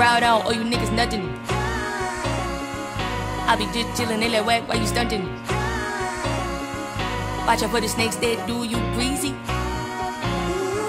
crowd 0.00 0.22
on, 0.22 0.40
all 0.46 0.52
you 0.54 0.64
niggas 0.64 0.90
nothing. 0.96 1.28
I 3.44 3.52
be 3.60 3.66
just 3.68 3.92
chillin' 4.00 4.24
in 4.24 4.32
that 4.32 4.46
whack 4.46 4.66
while 4.66 4.80
you 4.80 4.88
stuntin'. 4.88 5.28
Watch 7.44 7.60
out 7.60 7.68
for 7.68 7.82
the 7.84 7.88
snakes 7.96 8.16
that 8.24 8.48
do 8.48 8.64
you 8.64 8.80
breezy. 8.96 9.36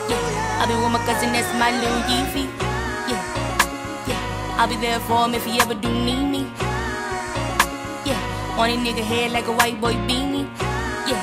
Yeah, 0.07 0.23
I 0.59 0.63
be 0.63 0.79
with 0.79 0.95
my 0.95 1.03
cousin, 1.03 1.35
that's 1.35 1.51
my 1.59 1.75
little 1.75 2.03
Yeefy. 2.07 2.47
Yeah, 3.11 3.19
yeah, 4.07 4.55
I'll 4.55 4.71
be 4.71 4.79
there 4.79 5.01
for 5.01 5.27
him 5.27 5.35
if 5.35 5.43
he 5.43 5.59
ever 5.59 5.75
do 5.75 5.91
need 5.91 6.31
me. 6.31 6.47
Yeah, 8.07 8.55
on 8.55 8.71
a 8.71 8.77
nigga 8.79 9.03
head 9.03 9.33
like 9.33 9.47
a 9.47 9.51
white 9.51 9.81
boy 9.81 9.91
beanie. 10.07 10.47
Yeah, 11.03 11.19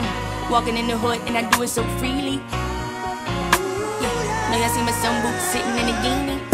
mm. 0.00 0.50
walking 0.50 0.78
in 0.78 0.86
the 0.86 0.96
hood 0.96 1.20
and 1.28 1.36
I 1.36 1.44
do 1.50 1.64
it 1.64 1.68
so 1.68 1.84
freely. 2.00 2.40
Yeah, 4.00 4.48
know 4.48 4.56
y'all 4.56 4.72
see 4.72 4.80
my 4.80 4.96
sun 5.04 5.20
boots 5.20 5.44
sitting 5.52 5.76
in 5.76 5.92
a 5.92 5.96
guinea. 6.00 6.53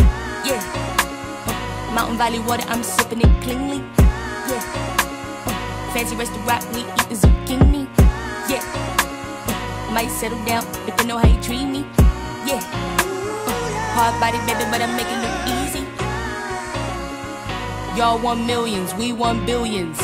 Mountain 1.95 2.19
Valley 2.19 2.39
water, 2.39 2.65
I'm 2.69 2.83
sipping 2.85 3.21
it 3.21 3.43
cleanly. 3.43 3.79
Yeah, 4.47 4.63
uh, 5.47 5.93
fancy 5.93 6.15
restaurant, 6.15 6.65
we 6.73 6.81
eat 6.81 7.09
the 7.09 7.17
zucchini. 7.17 7.89
Yeah, 8.49 8.63
uh, 8.63 9.93
might 9.93 10.09
settle 10.09 10.39
down, 10.45 10.65
depending 10.87 11.09
know 11.09 11.19
how 11.19 11.27
you 11.27 11.41
treat 11.43 11.65
me. 11.65 11.81
Yeah, 12.47 12.63
uh, 12.63 13.83
hard 13.95 14.21
body, 14.21 14.39
baby, 14.47 14.65
but 14.71 14.81
I 14.81 14.87
make 14.95 15.11
it 15.11 15.19
look 15.19 15.37
easy. 15.59 15.83
Y'all 17.99 18.19
want 18.23 18.47
millions, 18.47 18.95
we 18.95 19.13
want 19.13 19.45
billions. 19.45 20.01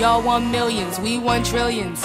Y'all 0.00 0.22
want 0.22 0.50
millions, 0.50 0.98
we 0.98 1.18
want 1.18 1.46
trillions. 1.46 2.04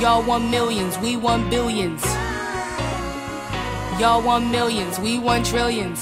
Y'all 0.00 0.24
want 0.26 0.50
millions, 0.50 0.98
we 0.98 1.16
want 1.16 1.48
billions. 1.48 2.13
Y'all 3.98 4.20
want 4.22 4.50
millions, 4.50 4.98
we 4.98 5.20
want 5.20 5.46
trillions. 5.46 6.00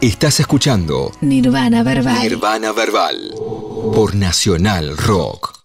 Estás 0.00 0.40
escuchando 0.40 1.12
Nirvana 1.20 1.84
Verbal. 1.84 2.20
Nirvana 2.20 2.72
Verbal 2.72 3.32
por 3.94 4.16
Nacional 4.16 4.96
Rock. 4.96 5.60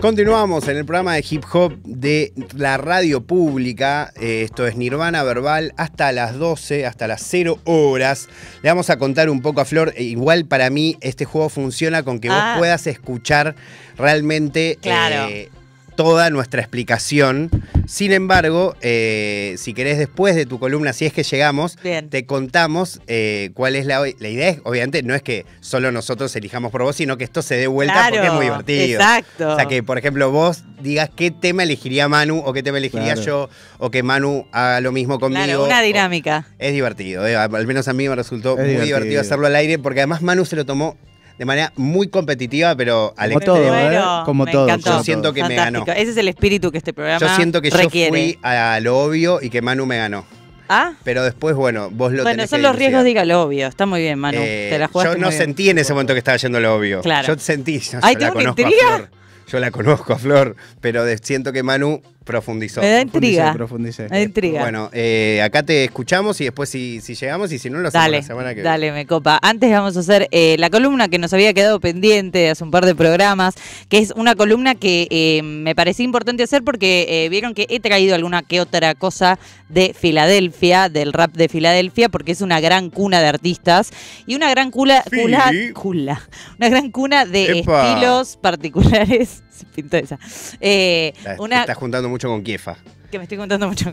Continuamos 0.00 0.68
en 0.68 0.76
el 0.76 0.84
programa 0.84 1.14
de 1.14 1.24
hip 1.28 1.42
hop 1.52 1.76
de 1.82 2.32
la 2.56 2.76
radio 2.76 3.20
pública. 3.20 4.12
Eh, 4.20 4.42
esto 4.44 4.64
es 4.66 4.76
Nirvana 4.76 5.24
Verbal 5.24 5.74
hasta 5.76 6.12
las 6.12 6.38
12, 6.38 6.86
hasta 6.86 7.08
las 7.08 7.20
0 7.28 7.58
horas. 7.64 8.28
Le 8.62 8.68
vamos 8.70 8.90
a 8.90 8.98
contar 8.98 9.28
un 9.28 9.42
poco 9.42 9.60
a 9.60 9.64
Flor. 9.64 9.92
eh, 9.96 10.04
Igual 10.04 10.46
para 10.46 10.70
mí 10.70 10.96
este 11.00 11.24
juego 11.24 11.48
funciona 11.48 12.04
con 12.04 12.20
que 12.20 12.28
Ah. 12.30 12.50
vos 12.52 12.58
puedas 12.60 12.86
escuchar 12.86 13.56
realmente 13.96 14.78
Claro. 14.80 15.28
eh, 15.30 15.50
toda 15.98 16.30
nuestra 16.30 16.60
explicación. 16.60 17.50
Sin 17.88 18.12
embargo, 18.12 18.76
eh, 18.82 19.56
si 19.58 19.74
querés 19.74 19.98
después 19.98 20.36
de 20.36 20.46
tu 20.46 20.60
columna, 20.60 20.92
si 20.92 21.06
es 21.06 21.12
que 21.12 21.24
llegamos, 21.24 21.76
Bien. 21.82 22.08
te 22.08 22.24
contamos 22.24 23.00
eh, 23.08 23.50
cuál 23.54 23.74
es 23.74 23.84
la... 23.84 23.98
La 24.20 24.28
idea, 24.28 24.50
es, 24.50 24.60
obviamente, 24.62 25.02
no 25.02 25.16
es 25.16 25.22
que 25.22 25.44
solo 25.58 25.90
nosotros 25.90 26.34
elijamos 26.36 26.70
por 26.70 26.84
vos, 26.84 26.94
sino 26.94 27.16
que 27.18 27.24
esto 27.24 27.42
se 27.42 27.56
dé 27.56 27.66
vuelta 27.66 27.94
Claro, 27.94 28.10
porque 28.14 28.26
es 28.28 28.32
muy 28.32 28.44
divertido. 28.44 29.00
exacto. 29.00 29.48
O 29.52 29.56
sea, 29.56 29.66
que, 29.66 29.82
por 29.82 29.98
ejemplo, 29.98 30.30
vos 30.30 30.62
digas 30.80 31.10
qué 31.16 31.32
tema 31.32 31.64
elegiría 31.64 32.06
Manu 32.08 32.38
o 32.46 32.52
qué 32.52 32.62
tema 32.62 32.78
elegiría 32.78 33.14
Claro. 33.14 33.26
yo 33.26 33.48
o 33.78 33.90
que 33.90 34.04
Manu 34.04 34.46
haga 34.52 34.80
lo 34.80 34.92
mismo 34.92 35.18
conmigo. 35.18 35.44
Claro, 35.44 35.64
una 35.64 35.80
o- 35.80 35.82
dinámica. 35.82 36.46
Es 36.60 36.72
divertido, 36.74 37.26
eh, 37.26 37.34
al 37.34 37.66
menos 37.66 37.88
a 37.88 37.92
mí 37.92 38.08
me 38.08 38.14
resultó 38.14 38.52
Es 38.52 38.58
muy 38.58 38.68
divertido. 38.68 38.98
divertido. 38.98 39.20
hacerlo 39.20 39.48
al 39.48 39.56
aire 39.56 39.80
porque 39.80 39.98
además 39.98 40.22
Manu 40.22 40.44
se 40.44 40.54
lo 40.54 40.64
tomó 40.64 40.96
de 41.38 41.44
manera 41.44 41.72
muy 41.76 42.08
competitiva, 42.08 42.74
pero 42.74 43.14
al 43.16 43.30
Como 43.30 43.38
extremo. 43.40 43.58
todo, 43.58 43.74
¿eh? 43.78 43.82
Bueno, 43.84 44.22
Como 44.24 44.44
me 44.44 44.52
todo. 44.52 44.64
encantó. 44.66 44.90
Yo 44.98 45.04
siento 45.04 45.32
que 45.32 45.42
me 45.44 45.56
Fantástico. 45.56 45.84
ganó. 45.86 46.00
Ese 46.00 46.10
es 46.10 46.16
el 46.16 46.28
espíritu 46.28 46.70
que 46.72 46.78
este 46.78 46.92
programa 46.92 47.20
Yo 47.26 47.34
siento 47.36 47.62
que 47.62 47.70
requiere. 47.70 48.06
yo 48.08 48.12
fui 48.34 48.38
a 48.42 48.80
lo 48.80 48.98
obvio 48.98 49.38
y 49.40 49.48
que 49.50 49.62
Manu 49.62 49.86
me 49.86 49.96
ganó. 49.98 50.24
¿Ah? 50.68 50.92
Pero 51.02 51.22
después, 51.22 51.54
bueno, 51.56 51.88
vos 51.90 52.12
lo 52.12 52.24
Bueno, 52.24 52.36
tenés 52.36 52.50
son 52.50 52.58
que 52.58 52.62
los 52.66 52.76
riesgos, 52.76 53.02
diga 53.04 53.24
lo 53.24 53.42
obvio. 53.42 53.68
Está 53.68 53.86
muy 53.86 54.00
bien, 54.02 54.18
Manu. 54.18 54.38
Eh, 54.42 54.68
Te 54.70 54.78
la 54.78 54.88
jugaste 54.88 55.14
yo 55.14 55.18
no 55.18 55.26
muy 55.28 55.34
bien. 55.34 55.42
sentí 55.46 55.70
en 55.70 55.78
ese 55.78 55.92
momento 55.94 56.12
que 56.12 56.18
estaba 56.18 56.36
yendo 56.36 56.60
lo 56.60 56.74
obvio. 56.74 57.00
Claro. 57.00 57.26
Yo 57.34 57.38
sentí, 57.40 57.78
yo, 57.92 57.98
Ay, 58.02 58.14
la 58.16 58.18
tengo 58.18 58.32
una 58.40 58.54
conozco 58.54 58.60
a 58.60 58.62
intriga. 58.64 58.96
Flor. 58.96 59.10
Yo 59.50 59.60
la 59.60 59.70
conozco 59.70 60.12
a 60.12 60.18
Flor, 60.18 60.56
pero 60.82 61.04
de- 61.06 61.16
siento 61.16 61.54
que 61.54 61.62
Manu 61.62 62.02
profundizó. 62.28 62.80
Me 62.80 62.90
da 62.90 63.00
intriga. 63.00 63.52
Profundicé, 63.54 64.02
Me 64.04 64.18
da 64.18 64.20
intriga. 64.20 64.60
Bueno, 64.60 64.90
eh, 64.92 65.40
acá 65.42 65.64
te 65.64 65.82
escuchamos 65.84 66.40
y 66.40 66.44
después 66.44 66.68
si, 66.68 67.00
si 67.00 67.14
llegamos 67.16 67.50
y 67.50 67.58
si 67.58 67.70
no 67.70 67.78
lo 67.78 67.88
hacemos 67.88 68.04
Dale, 68.04 68.16
la 68.18 68.22
semana 68.22 68.48
que 68.50 68.54
viene. 68.56 68.68
dale, 68.68 68.92
me 68.92 69.06
copa. 69.06 69.38
Antes 69.42 69.70
vamos 69.70 69.96
a 69.96 70.00
hacer 70.00 70.28
eh, 70.30 70.54
la 70.58 70.70
columna 70.70 71.08
que 71.08 71.18
nos 71.18 71.32
había 71.32 71.52
quedado 71.54 71.80
pendiente 71.80 72.38
de 72.38 72.50
hace 72.50 72.62
un 72.62 72.70
par 72.70 72.84
de 72.86 72.94
programas, 72.94 73.54
que 73.88 73.98
es 73.98 74.12
una 74.14 74.34
columna 74.36 74.74
que 74.76 75.08
eh, 75.10 75.42
me 75.42 75.74
parecía 75.74 76.04
importante 76.04 76.42
hacer 76.44 76.62
porque 76.62 77.06
eh, 77.08 77.28
vieron 77.30 77.54
que 77.54 77.66
he 77.70 77.80
traído 77.80 78.14
alguna 78.14 78.42
que 78.42 78.60
otra 78.60 78.94
cosa 78.94 79.38
de 79.68 79.94
Filadelfia, 79.98 80.88
del 80.88 81.12
rap 81.12 81.32
de 81.32 81.48
Filadelfia, 81.48 82.08
porque 82.10 82.32
es 82.32 82.40
una 82.42 82.60
gran 82.60 82.90
cuna 82.90 83.20
de 83.20 83.28
artistas 83.28 83.90
y 84.26 84.34
una 84.34 84.50
gran 84.50 84.70
cula, 84.70 85.02
Sí. 85.10 85.22
cula, 85.22 85.50
cula, 85.74 86.22
una 86.58 86.68
gran 86.68 86.90
cuna 86.90 87.24
de 87.24 87.60
Epa. 87.60 87.88
estilos 87.94 88.36
particulares. 88.36 89.42
Se 89.60 89.66
pintó 89.66 89.96
esa. 89.96 90.18
Eh, 90.60 91.12
te 91.22 91.36
una 91.40 91.60
estás 91.60 91.76
juntando 91.76 92.08
mucho 92.08 92.28
con 92.28 92.42
Kiefa. 92.42 92.76
que 93.10 93.18
me 93.18 93.24
estoy 93.24 93.38
contando 93.38 93.68
mucho. 93.68 93.92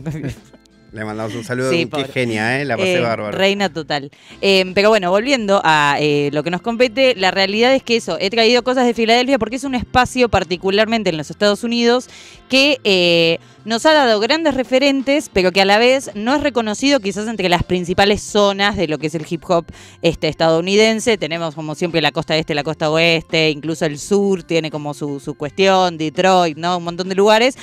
Le 0.96 1.04
mandamos 1.04 1.34
un 1.34 1.44
saludo. 1.44 1.70
Sí, 1.70 1.86
Qué 1.94 2.04
genia, 2.04 2.58
¿eh? 2.58 2.64
La 2.64 2.74
pasé 2.74 2.94
Eh, 2.94 3.00
bárbaro. 3.00 3.36
Reina 3.36 3.70
total. 3.70 4.10
Eh, 4.40 4.64
pero 4.74 4.88
bueno, 4.88 5.10
volviendo 5.10 5.60
a 5.62 5.98
eh, 6.00 6.30
lo 6.32 6.42
que 6.42 6.50
nos 6.50 6.62
compete, 6.62 7.14
la 7.14 7.30
realidad 7.30 7.74
es 7.74 7.82
que 7.82 7.96
eso, 7.96 8.16
he 8.18 8.30
traído 8.30 8.64
cosas 8.64 8.86
de 8.86 8.94
Filadelfia 8.94 9.38
porque 9.38 9.56
es 9.56 9.64
un 9.64 9.74
espacio, 9.74 10.30
particularmente 10.30 11.10
en 11.10 11.18
los 11.18 11.28
Estados 11.28 11.64
Unidos, 11.64 12.08
que 12.48 12.78
eh, 12.84 13.40
nos 13.66 13.84
ha 13.84 13.92
dado 13.92 14.20
grandes 14.20 14.54
referentes, 14.54 15.28
pero 15.30 15.52
que 15.52 15.60
a 15.60 15.66
la 15.66 15.76
vez 15.76 16.10
no 16.14 16.34
es 16.34 16.42
reconocido 16.42 16.98
quizás 17.00 17.28
entre 17.28 17.50
las 17.50 17.62
principales 17.62 18.22
zonas 18.22 18.74
de 18.78 18.88
lo 18.88 18.96
que 18.96 19.08
es 19.08 19.14
el 19.14 19.26
hip 19.28 19.42
hop 19.48 19.66
este, 20.00 20.28
estadounidense. 20.28 21.18
Tenemos 21.18 21.54
como 21.54 21.74
siempre 21.74 22.00
la 22.00 22.10
costa 22.10 22.38
este, 22.38 22.54
la 22.54 22.64
costa 22.64 22.90
oeste, 22.90 23.50
incluso 23.50 23.84
el 23.84 23.98
sur 23.98 24.44
tiene 24.44 24.70
como 24.70 24.94
su, 24.94 25.20
su 25.20 25.34
cuestión, 25.34 25.98
Detroit, 25.98 26.56
¿no? 26.56 26.78
Un 26.78 26.84
montón 26.84 27.10
de 27.10 27.16
lugares. 27.16 27.58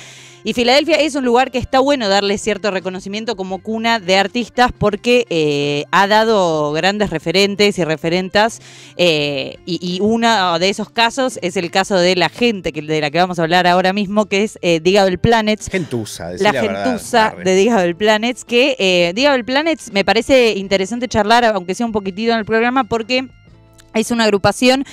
Y 0.46 0.52
Filadelfia 0.52 0.96
es 0.96 1.14
un 1.14 1.24
lugar 1.24 1.50
que 1.50 1.56
está 1.56 1.80
bueno 1.80 2.06
darle 2.10 2.36
cierto 2.36 2.70
reconocimiento 2.70 3.23
como 3.36 3.58
cuna 3.62 3.98
de 3.98 4.16
artistas 4.16 4.70
porque 4.76 5.24
eh, 5.30 5.84
ha 5.90 6.06
dado 6.06 6.72
grandes 6.72 7.10
referentes 7.10 7.78
y 7.78 7.84
referentas. 7.84 8.60
eh, 8.96 9.56
y, 9.66 9.78
y 9.80 10.00
uno 10.00 10.58
de 10.58 10.68
esos 10.68 10.90
casos 10.90 11.38
es 11.42 11.56
el 11.56 11.70
caso 11.70 11.96
de 11.96 12.14
la 12.16 12.28
gente 12.28 12.72
que, 12.72 12.82
de 12.82 13.00
la 13.00 13.10
que 13.10 13.18
vamos 13.18 13.38
a 13.38 13.42
hablar 13.42 13.66
ahora 13.66 13.92
mismo, 13.92 14.26
que 14.26 14.44
es 14.44 14.58
eh, 14.62 14.80
Digable 14.80 15.16
Planets. 15.18 15.68
Gentuza, 15.70 16.28
decí 16.28 16.44
La 16.44 16.52
la, 16.52 16.62
verdad, 16.62 16.84
gentuza 16.84 17.26
arre. 17.28 17.44
de 17.44 17.54
Digable 17.56 17.94
Planets, 17.94 18.44
que 18.44 18.76
eh, 18.78 19.12
Digable 19.14 19.44
Planets 19.44 19.90
me 19.92 20.04
parece 20.04 20.52
interesante 20.52 21.08
charlar, 21.08 21.44
aunque 21.46 21.74
sea 21.74 21.86
un 21.86 21.92
poquitito 21.92 22.32
en 22.32 22.38
el 22.38 22.44
programa, 22.44 22.84
porque 22.84 23.26
es 23.94 24.10
una 24.10 24.24
agrupación 24.24 24.84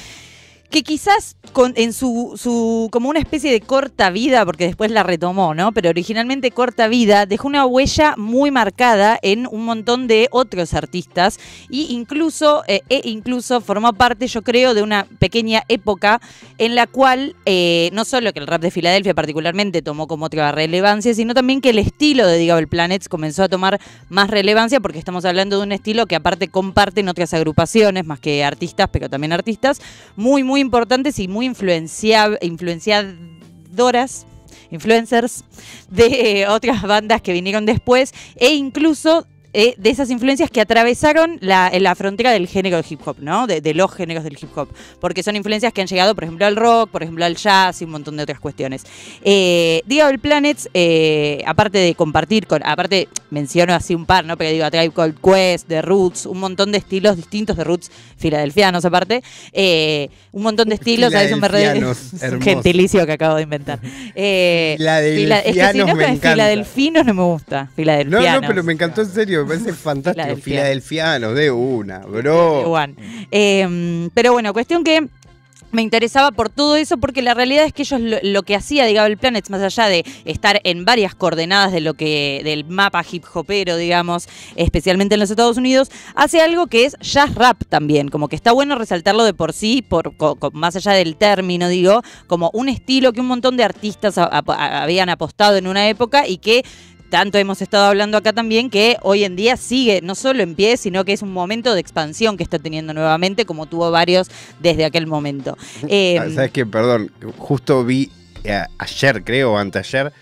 que 0.71 0.83
quizás 0.83 1.35
con, 1.51 1.73
en 1.75 1.91
su, 1.91 2.33
su 2.41 2.87
como 2.91 3.09
una 3.09 3.19
especie 3.19 3.51
de 3.51 3.59
corta 3.59 4.09
vida, 4.09 4.45
porque 4.45 4.65
después 4.65 4.89
la 4.89 5.03
retomó, 5.03 5.53
¿no? 5.53 5.73
Pero 5.73 5.89
originalmente 5.89 6.51
corta 6.51 6.87
vida, 6.87 7.25
dejó 7.25 7.49
una 7.49 7.65
huella 7.65 8.15
muy 8.17 8.51
marcada 8.51 9.19
en 9.21 9.47
un 9.47 9.65
montón 9.65 10.07
de 10.07 10.29
otros 10.31 10.73
artistas 10.73 11.39
y 11.69 11.93
incluso, 11.93 12.63
eh, 12.67 12.81
e 12.89 13.01
incluso 13.03 13.59
formó 13.59 13.91
parte, 13.93 14.27
yo 14.27 14.43
creo, 14.43 14.73
de 14.73 14.81
una 14.81 15.05
pequeña 15.19 15.63
época 15.67 16.21
en 16.57 16.75
la 16.75 16.87
cual 16.87 17.35
eh, 17.45 17.89
no 17.91 18.05
solo 18.05 18.31
que 18.31 18.39
el 18.39 18.47
rap 18.47 18.61
de 18.61 18.71
Filadelfia 18.71 19.13
particularmente 19.13 19.81
tomó 19.81 20.07
como 20.07 20.25
otra 20.25 20.53
relevancia, 20.53 21.13
sino 21.13 21.33
también 21.33 21.59
que 21.59 21.71
el 21.71 21.79
estilo 21.79 22.25
de 22.25 22.37
Digable 22.37 22.67
Planets 22.67 23.09
comenzó 23.09 23.43
a 23.43 23.49
tomar 23.49 23.81
más 24.07 24.29
relevancia 24.29 24.79
porque 24.79 24.99
estamos 24.99 25.25
hablando 25.25 25.57
de 25.57 25.63
un 25.63 25.73
estilo 25.73 26.05
que 26.05 26.15
aparte 26.15 26.47
comparten 26.47 27.09
otras 27.09 27.33
agrupaciones, 27.33 28.05
más 28.05 28.21
que 28.21 28.45
artistas, 28.45 28.87
pero 28.89 29.09
también 29.09 29.33
artistas, 29.33 29.81
muy, 30.15 30.43
muy 30.43 30.60
importantes 30.61 31.19
y 31.19 31.27
muy 31.27 31.45
influencia- 31.45 32.37
influenciadoras, 32.41 34.25
influencers 34.71 35.43
de 35.89 36.41
eh, 36.41 36.47
otras 36.47 36.81
bandas 36.83 37.21
que 37.21 37.33
vinieron 37.33 37.65
después 37.65 38.13
e 38.35 38.53
incluso 38.53 39.27
eh, 39.53 39.75
de 39.77 39.89
esas 39.89 40.09
influencias 40.09 40.49
que 40.49 40.61
atravesaron 40.61 41.37
la, 41.41 41.71
la 41.79 41.95
frontera 41.95 42.31
del 42.31 42.47
género 42.47 42.77
del 42.77 42.85
hip 42.89 43.01
hop, 43.05 43.17
¿no? 43.19 43.47
De, 43.47 43.61
de 43.61 43.73
los 43.73 43.91
géneros 43.93 44.23
del 44.23 44.37
hip 44.41 44.57
hop. 44.57 44.69
Porque 44.99 45.23
son 45.23 45.35
influencias 45.35 45.73
que 45.73 45.81
han 45.81 45.87
llegado, 45.87 46.15
por 46.15 46.23
ejemplo, 46.23 46.45
al 46.45 46.55
rock, 46.55 46.89
por 46.89 47.03
ejemplo, 47.03 47.25
al 47.25 47.35
jazz 47.35 47.81
y 47.81 47.85
un 47.85 47.91
montón 47.91 48.17
de 48.17 48.23
otras 48.23 48.39
cuestiones. 48.39 48.83
Eh, 49.23 49.81
Digable 49.85 50.19
Planets, 50.19 50.69
eh, 50.73 51.43
aparte 51.45 51.77
de 51.77 51.95
compartir 51.95 52.47
con, 52.47 52.61
aparte 52.65 53.07
menciono 53.29 53.73
así 53.73 53.95
un 53.95 54.05
par, 54.05 54.25
¿no? 54.25 54.37
Pero 54.37 54.51
digo, 54.51 54.65
a 54.65 54.71
Tribe 54.71 54.91
Called 54.93 55.15
Quest, 55.23 55.67
The 55.67 55.81
Roots, 55.81 56.25
un 56.25 56.39
montón 56.39 56.71
de 56.71 56.77
estilos 56.77 57.15
distintos 57.15 57.55
de 57.57 57.63
Roots 57.63 57.91
filadelfianos 58.17 58.85
aparte, 58.85 59.23
eh, 59.53 60.09
un 60.31 60.43
montón 60.43 60.69
de 60.69 60.75
estilos, 60.75 61.13
a 61.15 61.23
eso 61.23 61.37
me 61.37 61.47
re- 61.47 61.59
Filadelfianos, 61.71 62.41
gentilicio 62.43 63.05
que 63.05 63.11
acabo 63.13 63.35
de 63.35 63.43
inventar. 63.43 63.79
Eh, 64.13 64.75
fila- 64.77 65.39
es 65.39 65.43
que 65.45 65.51
si 65.51 65.53
Filadelfianos 65.53 65.87
no 65.87 65.95
me 65.95 66.17
filadelfinos 66.17 67.05
no 67.05 67.25
gusta, 67.27 67.63
No, 67.63 67.69
filadelfianos. 67.75 68.41
no, 68.41 68.47
pero 68.47 68.63
me 68.63 68.73
encantó 68.73 69.01
en 69.01 69.09
serio, 69.09 69.40
me 69.43 69.47
parece 69.47 69.73
fantástico. 69.73 70.23
Filadelfia. 70.25 70.43
Filadelfianos, 70.43 71.35
de 71.35 71.51
una, 71.51 71.99
bro. 71.99 72.63
Eh, 73.31 74.09
pero 74.13 74.33
bueno, 74.33 74.53
cuestión 74.53 74.83
que 74.83 75.07
me 75.73 75.81
interesaba 75.81 76.31
por 76.31 76.49
todo 76.49 76.75
eso 76.75 76.97
porque 76.97 77.21
la 77.21 77.33
realidad 77.33 77.63
es 77.63 77.71
que 77.71 77.83
ellos 77.83 78.01
lo, 78.01 78.17
lo 78.23 78.43
que 78.43 78.55
hacía 78.55 78.85
Digable 78.85 79.15
Planets 79.15 79.49
más 79.49 79.61
allá 79.61 79.87
de 79.87 80.03
estar 80.25 80.59
en 80.65 80.83
varias 80.83 81.15
coordenadas 81.15 81.71
de 81.71 81.79
lo 81.79 81.93
que 81.93 82.41
del 82.43 82.65
mapa 82.65 83.05
hip 83.09 83.23
hopero 83.33 83.77
digamos 83.77 84.27
especialmente 84.57 85.13
en 85.15 85.21
los 85.21 85.29
Estados 85.29 85.55
Unidos 85.55 85.89
hace 86.13 86.41
algo 86.41 86.67
que 86.67 86.83
es 86.83 86.97
jazz 86.99 87.33
rap 87.35 87.61
también 87.69 88.09
como 88.09 88.27
que 88.27 88.35
está 88.35 88.51
bueno 88.51 88.75
resaltarlo 88.77 89.23
de 89.23 89.33
por 89.33 89.53
sí 89.53 89.81
por 89.81 90.17
co- 90.17 90.35
co- 90.35 90.51
más 90.51 90.75
allá 90.75 90.91
del 90.91 91.15
término 91.15 91.69
digo 91.69 92.01
como 92.27 92.49
un 92.53 92.67
estilo 92.67 93.13
que 93.13 93.21
un 93.21 93.27
montón 93.27 93.55
de 93.55 93.63
artistas 93.63 94.17
a- 94.17 94.25
a- 94.29 94.83
habían 94.83 95.07
apostado 95.07 95.55
en 95.55 95.67
una 95.67 95.87
época 95.87 96.27
y 96.27 96.39
que 96.39 96.65
tanto 97.11 97.37
hemos 97.37 97.61
estado 97.61 97.85
hablando 97.85 98.17
acá 98.17 98.33
también 98.33 98.69
que 98.71 98.97
hoy 99.03 99.25
en 99.25 99.35
día 99.35 99.57
sigue 99.57 99.99
no 100.01 100.15
solo 100.15 100.41
en 100.41 100.55
pie, 100.55 100.77
sino 100.77 101.05
que 101.05 101.13
es 101.13 101.21
un 101.21 101.31
momento 101.31 101.75
de 101.75 101.81
expansión 101.81 102.37
que 102.37 102.43
está 102.43 102.57
teniendo 102.57 102.93
nuevamente, 102.93 103.45
como 103.45 103.67
tuvo 103.67 103.91
varios 103.91 104.31
desde 104.59 104.85
aquel 104.85 105.05
momento. 105.05 105.57
Eh, 105.87 106.17
Ah, 106.19 106.27
¿Sabes 106.33 106.51
qué? 106.51 106.65
Perdón, 106.65 107.11
justo 107.37 107.83
vi 107.83 108.09
eh, 108.43 108.63
ayer, 108.77 109.23
creo, 109.23 109.53
o 109.53 109.57
anteayer, 109.57 110.13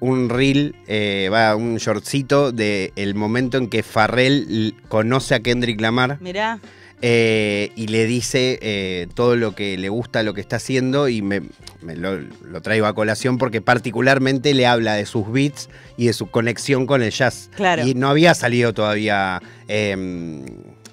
un 0.00 0.28
reel, 0.28 0.74
eh, 0.88 1.30
va, 1.32 1.54
un 1.54 1.76
shortcito 1.76 2.50
de 2.52 2.92
el 2.96 3.14
momento 3.14 3.56
en 3.56 3.68
que 3.68 3.82
Farrell 3.82 4.74
conoce 4.88 5.34
a 5.34 5.40
Kendrick 5.40 5.80
Lamar 5.80 6.18
mirá, 6.20 6.58
eh, 7.02 7.70
y 7.76 7.88
le 7.88 8.06
dice 8.06 8.58
eh, 8.62 9.08
todo 9.14 9.36
lo 9.36 9.54
que 9.54 9.76
le 9.76 9.88
gusta, 9.88 10.22
lo 10.22 10.34
que 10.34 10.40
está 10.40 10.56
haciendo 10.56 11.08
y 11.08 11.22
me, 11.22 11.42
me 11.82 11.96
lo, 11.96 12.18
lo 12.18 12.62
traigo 12.62 12.86
a 12.86 12.94
colación 12.94 13.38
porque 13.38 13.60
particularmente 13.60 14.54
le 14.54 14.66
habla 14.66 14.94
de 14.94 15.06
sus 15.06 15.30
beats 15.30 15.68
y 15.96 16.06
de 16.06 16.12
su 16.12 16.30
conexión 16.30 16.86
con 16.86 17.02
el 17.02 17.10
jazz. 17.10 17.50
Claro. 17.56 17.86
Y 17.86 17.94
no 17.94 18.08
había 18.08 18.34
salido 18.34 18.72
todavía 18.72 19.42
eh, 19.68 20.44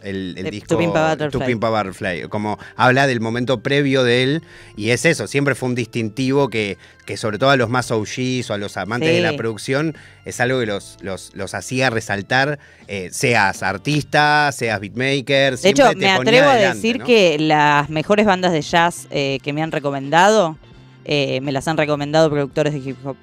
el, 0.03 0.35
el 0.37 0.49
disco 0.51 0.67
To 0.69 0.77
Pimp 0.77 0.95
a 0.95 1.09
Butterfly. 1.11 1.39
To 1.39 1.45
Pimp 1.45 1.63
a 1.63 1.69
Butterfly. 1.69 2.21
Como 2.29 2.57
habla 2.75 3.07
del 3.07 3.19
momento 3.19 3.61
previo 3.61 4.03
de 4.03 4.23
él 4.23 4.43
y 4.75 4.89
es 4.89 5.05
eso, 5.05 5.27
siempre 5.27 5.55
fue 5.55 5.69
un 5.69 5.75
distintivo 5.75 6.49
que, 6.49 6.77
que 7.05 7.17
sobre 7.17 7.37
todo 7.37 7.49
a 7.51 7.57
los 7.57 7.69
más 7.69 7.91
OGs 7.91 8.49
o 8.49 8.53
a 8.53 8.57
los 8.57 8.77
amantes 8.77 9.09
Sí. 9.09 9.15
de 9.15 9.21
la 9.21 9.35
producción 9.37 9.95
es 10.25 10.39
algo 10.39 10.59
que 10.59 10.65
los, 10.65 10.97
los, 11.01 11.31
los 11.35 11.53
hacía 11.53 11.89
resaltar, 11.89 12.59
eh, 12.87 13.09
seas 13.11 13.63
artista, 13.63 14.51
seas 14.51 14.79
beatmaker. 14.79 15.57
de 15.57 15.69
hecho 15.69 15.91
me 15.95 16.09
atrevo 16.09 16.49
a 16.49 16.55
decir 16.55 16.99
¿no? 16.99 17.05
que 17.05 17.37
las 17.39 17.89
mejores 17.89 18.25
bandas 18.25 18.51
de 18.53 18.61
jazz 18.61 19.07
eh, 19.11 19.39
que 19.43 19.53
me 19.53 19.61
han 19.63 19.71
recomendado, 19.71 20.57
eh, 21.05 21.41
me 21.41 21.51
las 21.51 21.67
han 21.67 21.77
recomendado 21.77 22.29
productores 22.29 22.73
de 22.73 22.79
hip 22.79 22.97
hop, 23.05 23.15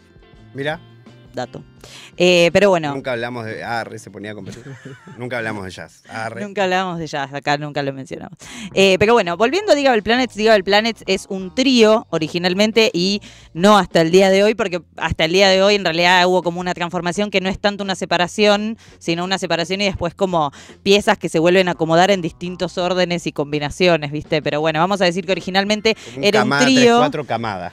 Mira, 0.55 0.81
dato. 1.39 1.63
Eh, 2.17 2.51
pero 2.53 2.69
bueno. 2.69 2.93
nunca 2.95 3.13
hablamos 3.13 3.47
de. 3.47 3.65
Ah, 3.65 3.85
re 3.85 3.99
se 3.99 4.11
ponía 4.11 4.33
a 4.33 4.35
competir. 4.35 4.63
nunca 5.17 5.39
hablamos 5.39 5.65
de 5.65 5.71
jazz. 5.71 6.03
Ah, 6.09 6.29
re. 6.29 6.43
Nunca 6.43 6.65
hablamos 6.65 6.99
de 6.99 7.07
jazz, 7.07 7.33
acá 7.33 7.57
nunca 7.57 7.83
lo 7.83 7.93
mencionamos. 7.93 8.37
Eh, 8.75 8.97
pero 8.99 9.15
bueno, 9.15 9.37
volviendo 9.37 9.73
a 9.73 9.75
Digable 9.75 10.03
Planets, 10.03 10.35
Digable 10.35 10.65
Planets 10.65 11.05
es 11.07 11.27
un 11.31 11.55
trío 11.55 12.07
originalmente 12.11 12.91
y 12.93 13.23
no 13.55 13.79
hasta 13.79 14.01
el 14.01 14.11
día 14.11 14.31
de 14.31 14.43
hoy, 14.43 14.55
porque 14.55 14.83
hasta 14.97 15.25
el 15.25 15.33
día 15.33 15.49
de 15.49 15.63
hoy 15.63 15.77
en 15.77 15.85
realidad 15.85 16.27
hubo 16.27 16.43
como 16.43 16.61
una 16.61 16.75
transformación 16.75 17.31
que 17.31 17.41
no 17.41 17.49
es 17.49 17.59
tanto 17.59 17.85
una 17.85 17.95
separación, 17.95 18.77
sino 18.99 19.25
una 19.25 19.39
separación 19.39 19.81
y 19.81 19.85
después 19.85 20.15
como 20.15 20.51
piezas 20.83 21.17
que 21.19 21.29
se 21.29 21.39
vuelven 21.39 21.69
a 21.69 21.73
acomodar 21.73 22.11
en 22.11 22.21
distintos 22.21 22.77
órdenes 22.79 23.27
y 23.27 23.33
combinaciones, 23.33 24.11
¿viste? 24.13 24.43
Pero 24.43 24.61
bueno, 24.61 24.81
vamos 24.81 25.01
a 25.01 25.05
decir 25.05 25.25
que 25.25 25.33
originalmente 25.33 25.97
Un 26.17 26.25
era 26.25 26.43
un 26.43 26.51
camada, 26.51 26.65
tres, 26.67 26.77
trío. 26.77 26.99
cuatro 26.99 27.25
camadas. 27.25 27.73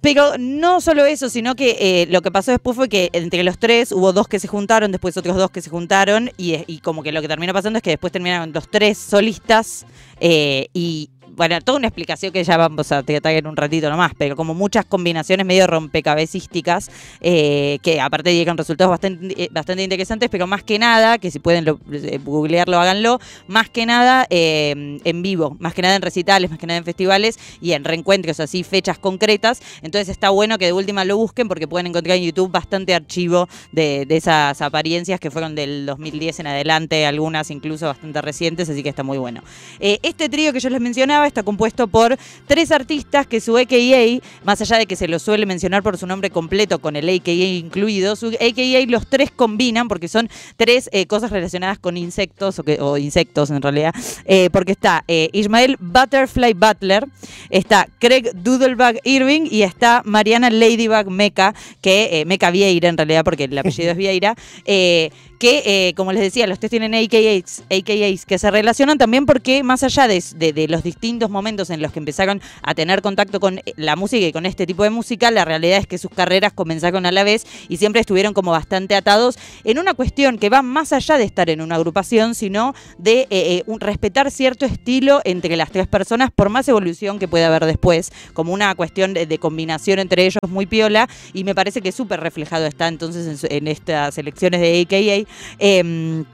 Pero 0.00 0.32
no 0.38 0.80
solo 0.80 1.06
eso, 1.06 1.28
sino 1.28 1.54
que 1.54 1.76
eh, 1.80 2.06
lo 2.10 2.22
que 2.22 2.30
pasó 2.30 2.50
después 2.50 2.76
fue 2.76 2.88
que 2.88 3.10
entre 3.12 3.42
los 3.42 3.58
tres 3.58 3.92
hubo 3.92 4.12
dos 4.12 4.28
que 4.28 4.40
se 4.40 4.48
juntaron, 4.48 4.92
después 4.92 5.16
otros 5.16 5.36
dos 5.36 5.50
que 5.50 5.60
se 5.60 5.70
juntaron, 5.70 6.30
y, 6.36 6.64
y 6.66 6.80
como 6.80 7.02
que 7.02 7.12
lo 7.12 7.20
que 7.20 7.28
terminó 7.28 7.52
pasando 7.52 7.78
es 7.78 7.82
que 7.82 7.90
después 7.90 8.12
terminaron 8.12 8.52
los 8.52 8.70
tres 8.70 8.98
solistas 8.98 9.86
eh, 10.20 10.68
y. 10.72 11.10
Bueno, 11.38 11.60
toda 11.60 11.78
una 11.78 11.86
explicación 11.86 12.32
que 12.32 12.42
ya 12.42 12.56
vamos 12.56 12.90
a 12.90 13.04
tratar 13.04 13.32
en 13.32 13.46
un 13.46 13.54
ratito 13.54 13.88
nomás, 13.88 14.10
pero 14.18 14.34
como 14.34 14.54
muchas 14.54 14.84
combinaciones 14.84 15.46
medio 15.46 15.68
rompecabecísticas 15.68 16.90
eh, 17.20 17.78
que 17.80 18.00
aparte 18.00 18.30
dieron 18.30 18.58
resultados 18.58 18.90
bastante, 18.90 19.44
eh, 19.44 19.48
bastante 19.52 19.84
interesantes, 19.84 20.28
pero 20.30 20.48
más 20.48 20.64
que 20.64 20.80
nada, 20.80 21.16
que 21.18 21.30
si 21.30 21.38
pueden 21.38 21.64
lo- 21.64 21.78
eh, 21.92 22.18
googlearlo, 22.24 22.76
háganlo, 22.80 23.20
más 23.46 23.70
que 23.70 23.86
nada 23.86 24.26
en 24.30 25.22
vivo, 25.22 25.56
más 25.60 25.74
que 25.74 25.82
nada 25.82 25.94
en 25.94 26.02
recitales, 26.02 26.50
más 26.50 26.58
que 26.58 26.66
nada 26.66 26.78
en 26.78 26.84
festivales 26.84 27.38
y 27.60 27.70
en 27.70 27.84
reencuentros, 27.84 28.40
así 28.40 28.64
fechas 28.64 28.98
concretas. 28.98 29.62
Entonces 29.82 30.08
está 30.08 30.30
bueno 30.30 30.58
que 30.58 30.66
de 30.66 30.72
última 30.72 31.04
lo 31.04 31.16
busquen 31.18 31.46
porque 31.46 31.68
pueden 31.68 31.86
encontrar 31.86 32.16
en 32.16 32.24
YouTube 32.24 32.50
bastante 32.50 32.96
archivo 32.96 33.48
de, 33.70 34.04
esas 34.10 34.60
apariencias 34.60 35.20
que 35.20 35.30
fueron 35.30 35.54
del 35.54 35.86
2010 35.86 36.40
en 36.40 36.48
adelante, 36.48 37.06
algunas 37.06 37.52
incluso 37.52 37.86
bastante 37.86 38.20
recientes, 38.22 38.68
así 38.68 38.82
que 38.82 38.88
está 38.88 39.04
muy 39.04 39.18
bueno. 39.18 39.40
Este 39.78 40.28
trío 40.28 40.52
que 40.52 40.58
yo 40.58 40.68
les 40.68 40.80
mencionaba 40.80 41.27
está 41.28 41.42
compuesto 41.42 41.86
por 41.86 42.16
tres 42.46 42.72
artistas 42.72 43.26
que 43.26 43.40
su 43.40 43.56
AKA, 43.56 44.20
más 44.44 44.60
allá 44.60 44.78
de 44.78 44.86
que 44.86 44.96
se 44.96 45.06
lo 45.08 45.18
suele 45.18 45.46
mencionar 45.46 45.82
por 45.82 45.96
su 45.96 46.06
nombre 46.06 46.30
completo 46.30 46.78
con 46.80 46.96
el 46.96 47.08
AKA 47.08 47.30
incluido, 47.32 48.16
su 48.16 48.28
AKA 48.28 48.86
los 48.88 49.06
tres 49.06 49.30
combinan 49.30 49.86
porque 49.88 50.08
son 50.08 50.28
tres 50.56 50.88
eh, 50.92 51.06
cosas 51.06 51.30
relacionadas 51.30 51.78
con 51.78 51.96
insectos 51.96 52.58
o, 52.58 52.62
que- 52.64 52.78
o 52.80 52.96
insectos 52.98 53.50
en 53.50 53.62
realidad, 53.62 53.94
eh, 54.24 54.48
porque 54.52 54.72
está 54.72 55.04
eh, 55.08 55.28
Ismael 55.32 55.76
Butterfly 55.78 56.54
Butler, 56.54 57.06
está 57.50 57.86
Craig 57.98 58.30
Doodlebug 58.34 58.98
Irving 59.04 59.42
y 59.50 59.62
está 59.62 60.02
Mariana 60.04 60.50
Ladybug 60.50 61.10
Meca, 61.10 61.54
que 61.80 62.24
Meca 62.26 62.50
Vieira 62.50 62.88
en 62.88 62.96
realidad 62.96 63.24
porque 63.24 63.44
el 63.44 63.56
apellido 63.58 63.92
es 63.92 63.96
Vieira, 63.96 64.34
que 65.38 65.62
eh, 65.64 65.94
como 65.94 66.12
les 66.12 66.20
decía, 66.22 66.46
los 66.46 66.58
tres 66.58 66.70
tienen 66.70 66.94
AKAs, 66.94 67.62
AKAs 67.70 68.26
que 68.26 68.38
se 68.38 68.50
relacionan 68.50 68.98
también 68.98 69.24
porque 69.26 69.62
más 69.62 69.82
allá 69.82 70.08
de, 70.08 70.66
los 70.68 70.82
distintos 70.82 71.30
momentos 71.30 71.70
en 71.70 71.80
los 71.80 71.92
que 71.92 72.00
empezaron 72.00 72.40
a 72.62 72.74
tener 72.74 73.02
contacto 73.02 73.38
con 73.40 73.58
eh, 73.58 73.62
la 73.76 73.96
música 73.96 74.26
y 74.26 74.32
con 74.32 74.46
este 74.46 74.66
tipo 74.66 74.82
de 74.82 74.90
música, 74.90 75.30
la 75.30 75.44
realidad 75.44 75.78
es 75.78 75.86
que 75.86 75.98
sus 75.98 76.10
carreras 76.10 76.52
comenzaron 76.52 77.06
a 77.06 77.12
la 77.12 77.24
vez 77.24 77.46
y 77.68 77.76
siempre 77.76 78.00
estuvieron 78.00 78.34
como 78.34 78.50
bastante 78.50 78.94
atados 78.94 79.38
en 79.64 79.78
una 79.78 79.94
cuestión 79.94 80.38
que 80.38 80.48
va 80.48 80.62
más 80.62 80.92
allá 80.92 81.18
de 81.18 81.24
estar 81.24 81.48
en 81.50 81.60
una 81.60 81.76
agrupación, 81.76 82.34
sino 82.34 82.74
de 82.98 83.26
eh, 83.30 83.62
un- 83.66 83.78
respetar 83.80 84.30
cierto 84.30 84.66
estilo 84.66 85.20
entre 85.24 85.56
las 85.56 85.70
tres 85.70 85.86
personas, 85.86 86.30
por 86.34 86.48
más 86.48 86.68
evolución 86.68 87.18
que 87.18 87.28
pueda 87.28 87.46
haber 87.46 87.64
después, 87.64 88.10
como 88.32 88.52
una 88.52 88.74
cuestión 88.74 89.14
de, 89.14 89.38
combinación 89.38 90.00
entre 90.00 90.26
ellos 90.26 90.40
muy 90.48 90.66
piola, 90.66 91.08
y 91.32 91.44
me 91.44 91.54
parece 91.54 91.80
que 91.80 91.92
súper 91.92 92.18
reflejado 92.20 92.66
está 92.66 92.88
entonces 92.88 93.44
en, 93.44 93.56
en 93.56 93.68
estas 93.68 94.18
elecciones 94.18 94.60
de 94.60 94.80
AKA. 94.80 95.27
Em, 95.58 96.26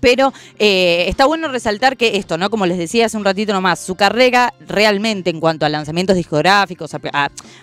pero 0.00 0.32
eh, 0.58 1.04
está 1.08 1.26
bueno 1.26 1.48
resaltar 1.48 1.96
que 1.96 2.16
esto, 2.16 2.38
¿no? 2.38 2.50
Como 2.50 2.66
les 2.66 2.78
decía 2.78 3.06
hace 3.06 3.16
un 3.16 3.24
ratito 3.24 3.52
nomás, 3.52 3.80
su 3.80 3.94
carrera 3.94 4.52
realmente 4.66 5.30
en 5.30 5.40
cuanto 5.40 5.66
a 5.66 5.68
lanzamientos 5.68 6.16
discográficos, 6.16 6.90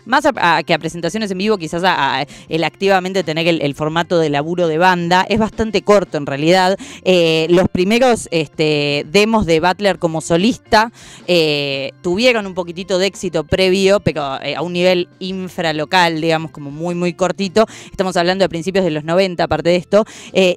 más 0.06 0.26
que 0.66 0.74
a 0.74 0.80
presentaciones 0.80 1.32
en 1.32 1.38
vivo, 1.38 1.58
quizás 1.58 1.84
a, 1.86 2.26
el 2.48 2.64
activamente 2.64 3.24
tener 3.24 3.48
el, 3.48 3.76
formato 3.76 4.20
de 4.20 4.30
laburo 4.30 4.68
de 4.68 4.78
banda, 4.78 5.26
es 5.28 5.40
bastante 5.40 5.82
corto 5.82 6.18
en 6.18 6.26
realidad. 6.26 6.78
Eh, 7.04 7.48
los 7.50 7.68
primeros 7.70 8.28
este, 8.32 9.06
demos 9.10 9.46
de 9.46 9.60
Butler 9.60 10.00
como 10.00 10.22
solista 10.22 10.92
eh, 11.28 11.92
tuvieron 12.02 12.48
un 12.48 12.54
poquitito 12.54 12.98
de 12.98 13.08
éxito 13.08 13.44
previo, 13.44 14.00
pero 14.00 14.24
a 14.24 14.62
un 14.62 14.74
nivel 14.74 15.10
infralocal, 15.20 16.22
digamos, 16.22 16.52
como 16.52 16.72
muy, 16.72 16.96
muy 16.96 17.14
cortito. 17.14 17.66
Estamos 17.92 18.18
hablando 18.18 18.44
de 18.44 18.50
principios 18.50 18.84
de 18.86 18.92
los 18.92 19.04
90, 19.04 19.44
aparte 19.44 19.70
de 19.70 19.76
esto. 19.76 20.06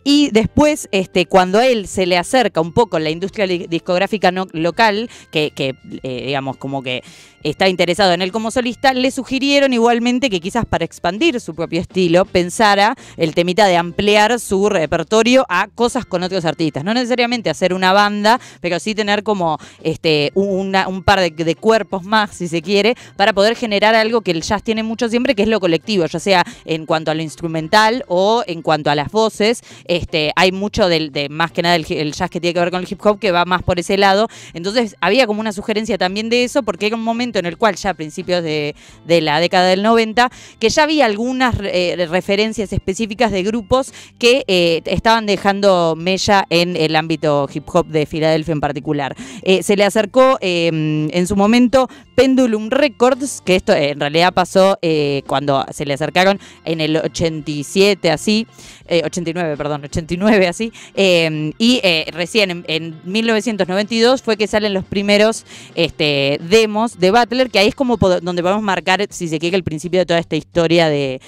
Y 0.05 0.31
después, 0.33 0.89
este, 0.93 1.27
cuando 1.27 1.59
a 1.59 1.70
él 1.73 1.87
se 1.87 2.07
le 2.07 2.17
acerca 2.17 2.61
un 2.61 2.73
poco 2.73 2.99
la 2.99 3.11
industria 3.11 3.47
discográfica 3.47 4.31
local, 4.53 5.11
que, 5.31 5.51
que, 5.51 5.75
eh, 6.03 6.27
digamos 6.27 6.57
como 6.57 6.83
que 6.83 7.03
está 7.43 7.69
interesado 7.69 8.13
en 8.13 8.23
él 8.23 8.33
como 8.33 8.51
solista, 8.51 8.93
le 8.93 9.11
sugirieron 9.11 9.73
igualmente 9.73 10.31
que 10.31 10.41
quizás 10.41 10.67
para 10.67 10.85
expandir 10.85 11.41
su 11.41 11.55
propio 11.55 11.81
estilo 11.81 12.25
pensara 12.25 12.95
el 13.17 13.35
temita 13.35 13.67
de 13.67 13.77
ampliar 13.77 14.39
su 14.41 14.69
repertorio 14.69 15.47
a 15.49 15.69
cosas 15.69 16.05
con 16.05 16.23
otros 16.23 16.45
artistas. 16.45 16.85
No 16.85 16.95
necesariamente 16.95 17.51
hacer 17.51 17.75
una 17.75 17.93
banda, 17.93 18.41
pero 18.61 18.79
sí 18.79 18.95
tener 18.95 19.23
como 19.23 19.59
este 19.83 20.33
un 20.35 21.03
par 21.05 21.21
de, 21.21 21.55
cuerpos 21.55 22.05
más, 22.05 22.31
si 22.37 22.49
se 22.49 22.63
quiere, 22.63 22.95
para 23.17 23.33
poder 23.33 23.57
generar 23.57 23.95
algo 23.95 24.21
que 24.21 24.31
el 24.31 24.43
jazz 24.43 24.63
tiene 24.63 24.83
mucho 24.83 25.09
siempre, 25.09 25.35
que 25.35 25.43
es 25.43 25.49
lo 25.49 25.61
colectivo, 25.61 26.07
ya 26.07 26.19
sea 26.19 26.45
en 26.65 26.87
cuanto 26.87 27.11
a 27.11 27.15
lo 27.15 27.23
instrumental 27.23 28.05
o 28.09 28.43
en 28.47 28.63
cuanto 28.63 28.91
a 28.91 28.95
las 28.95 29.11
voces. 29.11 29.63
Este, 29.85 30.33
hay 30.37 30.53
mucho 30.53 30.89
del, 30.89 31.13
de 31.13 31.29
más 31.29 31.53
que 31.53 31.63
nada 31.63 31.77
el 31.77 32.13
jazz 32.13 32.31
que 32.31 32.41
tiene 32.41 32.55
que 32.55 32.61
ver 32.61 32.71
con 32.71 32.81
el 32.81 32.89
hip 32.91 33.05
hop 33.05 33.19
que 33.19 33.33
va 33.33 33.45
más 33.45 33.63
por 33.63 33.79
ese 33.79 33.97
lado. 33.97 34.29
Entonces 34.55 34.97
había 35.01 35.27
como 35.27 35.41
una 35.41 35.53
sugerencia 35.53 35.99
también 35.99 36.29
de 36.29 36.45
eso, 36.45 36.63
porque 36.63 36.87
era 36.87 36.97
un 36.97 37.03
momento 37.03 37.30
en 37.39 37.47
el 37.47 37.57
cual 37.57 37.77
ya 37.77 37.91
a 37.91 37.95
principios 37.95 38.43
de, 38.43 38.75
de 39.07 39.21
la 39.21 39.41
década 39.41 39.69
del 39.69 39.83
90, 39.83 40.31
que 40.59 40.69
ya 40.69 40.83
había 40.83 41.07
algunas 41.07 41.55
eh, 41.61 42.07
referencias 42.09 42.73
específicas 42.73 43.33
de 43.33 43.43
grupos 43.43 43.93
que 44.19 44.45
eh, 44.47 44.83
estaban 44.85 45.27
dejando 45.27 45.95
mella 45.97 46.47
en 46.51 46.77
el 46.77 46.97
ámbito 46.97 47.49
hip 47.53 47.65
hop 47.73 47.87
de 47.87 48.07
Filadelfia 48.07 48.53
en 48.53 48.61
particular. 48.61 49.17
Eh, 49.43 49.63
se 49.63 49.77
le 49.77 49.85
acercó 49.85 50.39
eh, 50.41 50.69
en 51.13 51.27
su 51.27 51.37
momento 51.37 51.89
Pendulum 52.21 52.69
Records, 52.69 53.41
que 53.43 53.57
esto 53.57 53.73
eh, 53.73 53.93
en 53.93 54.01
realidad 54.01 54.35
pasó 54.35 54.79
eh, 54.83 55.23
cuando 55.27 55.65
se 55.73 55.87
le 55.87 55.95
acercaron 55.95 56.39
en 56.67 56.83
el 56.83 56.99
87 56.99 58.11
así, 58.11 58.47
eh, 58.87 59.01
89, 59.07 59.57
perdón, 59.57 59.85
89 59.85 60.47
así, 60.47 60.71
eh, 60.95 61.51
y 61.57 61.81
eh, 61.83 62.05
recién 62.13 62.51
en, 62.51 62.65
en 62.69 63.01
1992 63.05 64.21
fue 64.21 64.37
que 64.37 64.47
salen 64.47 64.75
los 64.75 64.85
primeros 64.85 65.47
este, 65.75 66.39
demos 66.43 66.99
de 66.99 67.11
Butler, 67.11 67.49
que 67.49 67.59
ahí 67.59 67.69
es 67.69 67.75
como 67.75 67.97
donde 67.97 68.43
podemos 68.43 68.63
marcar, 68.63 69.07
si 69.09 69.27
se 69.27 69.39
quiere, 69.39 69.57
el 69.57 69.65
principio 69.65 70.01
de 70.01 70.05
toda 70.05 70.21
esta 70.21 70.37
historia 70.37 70.91
de, 70.91 71.23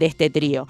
este 0.00 0.30
trío. 0.30 0.66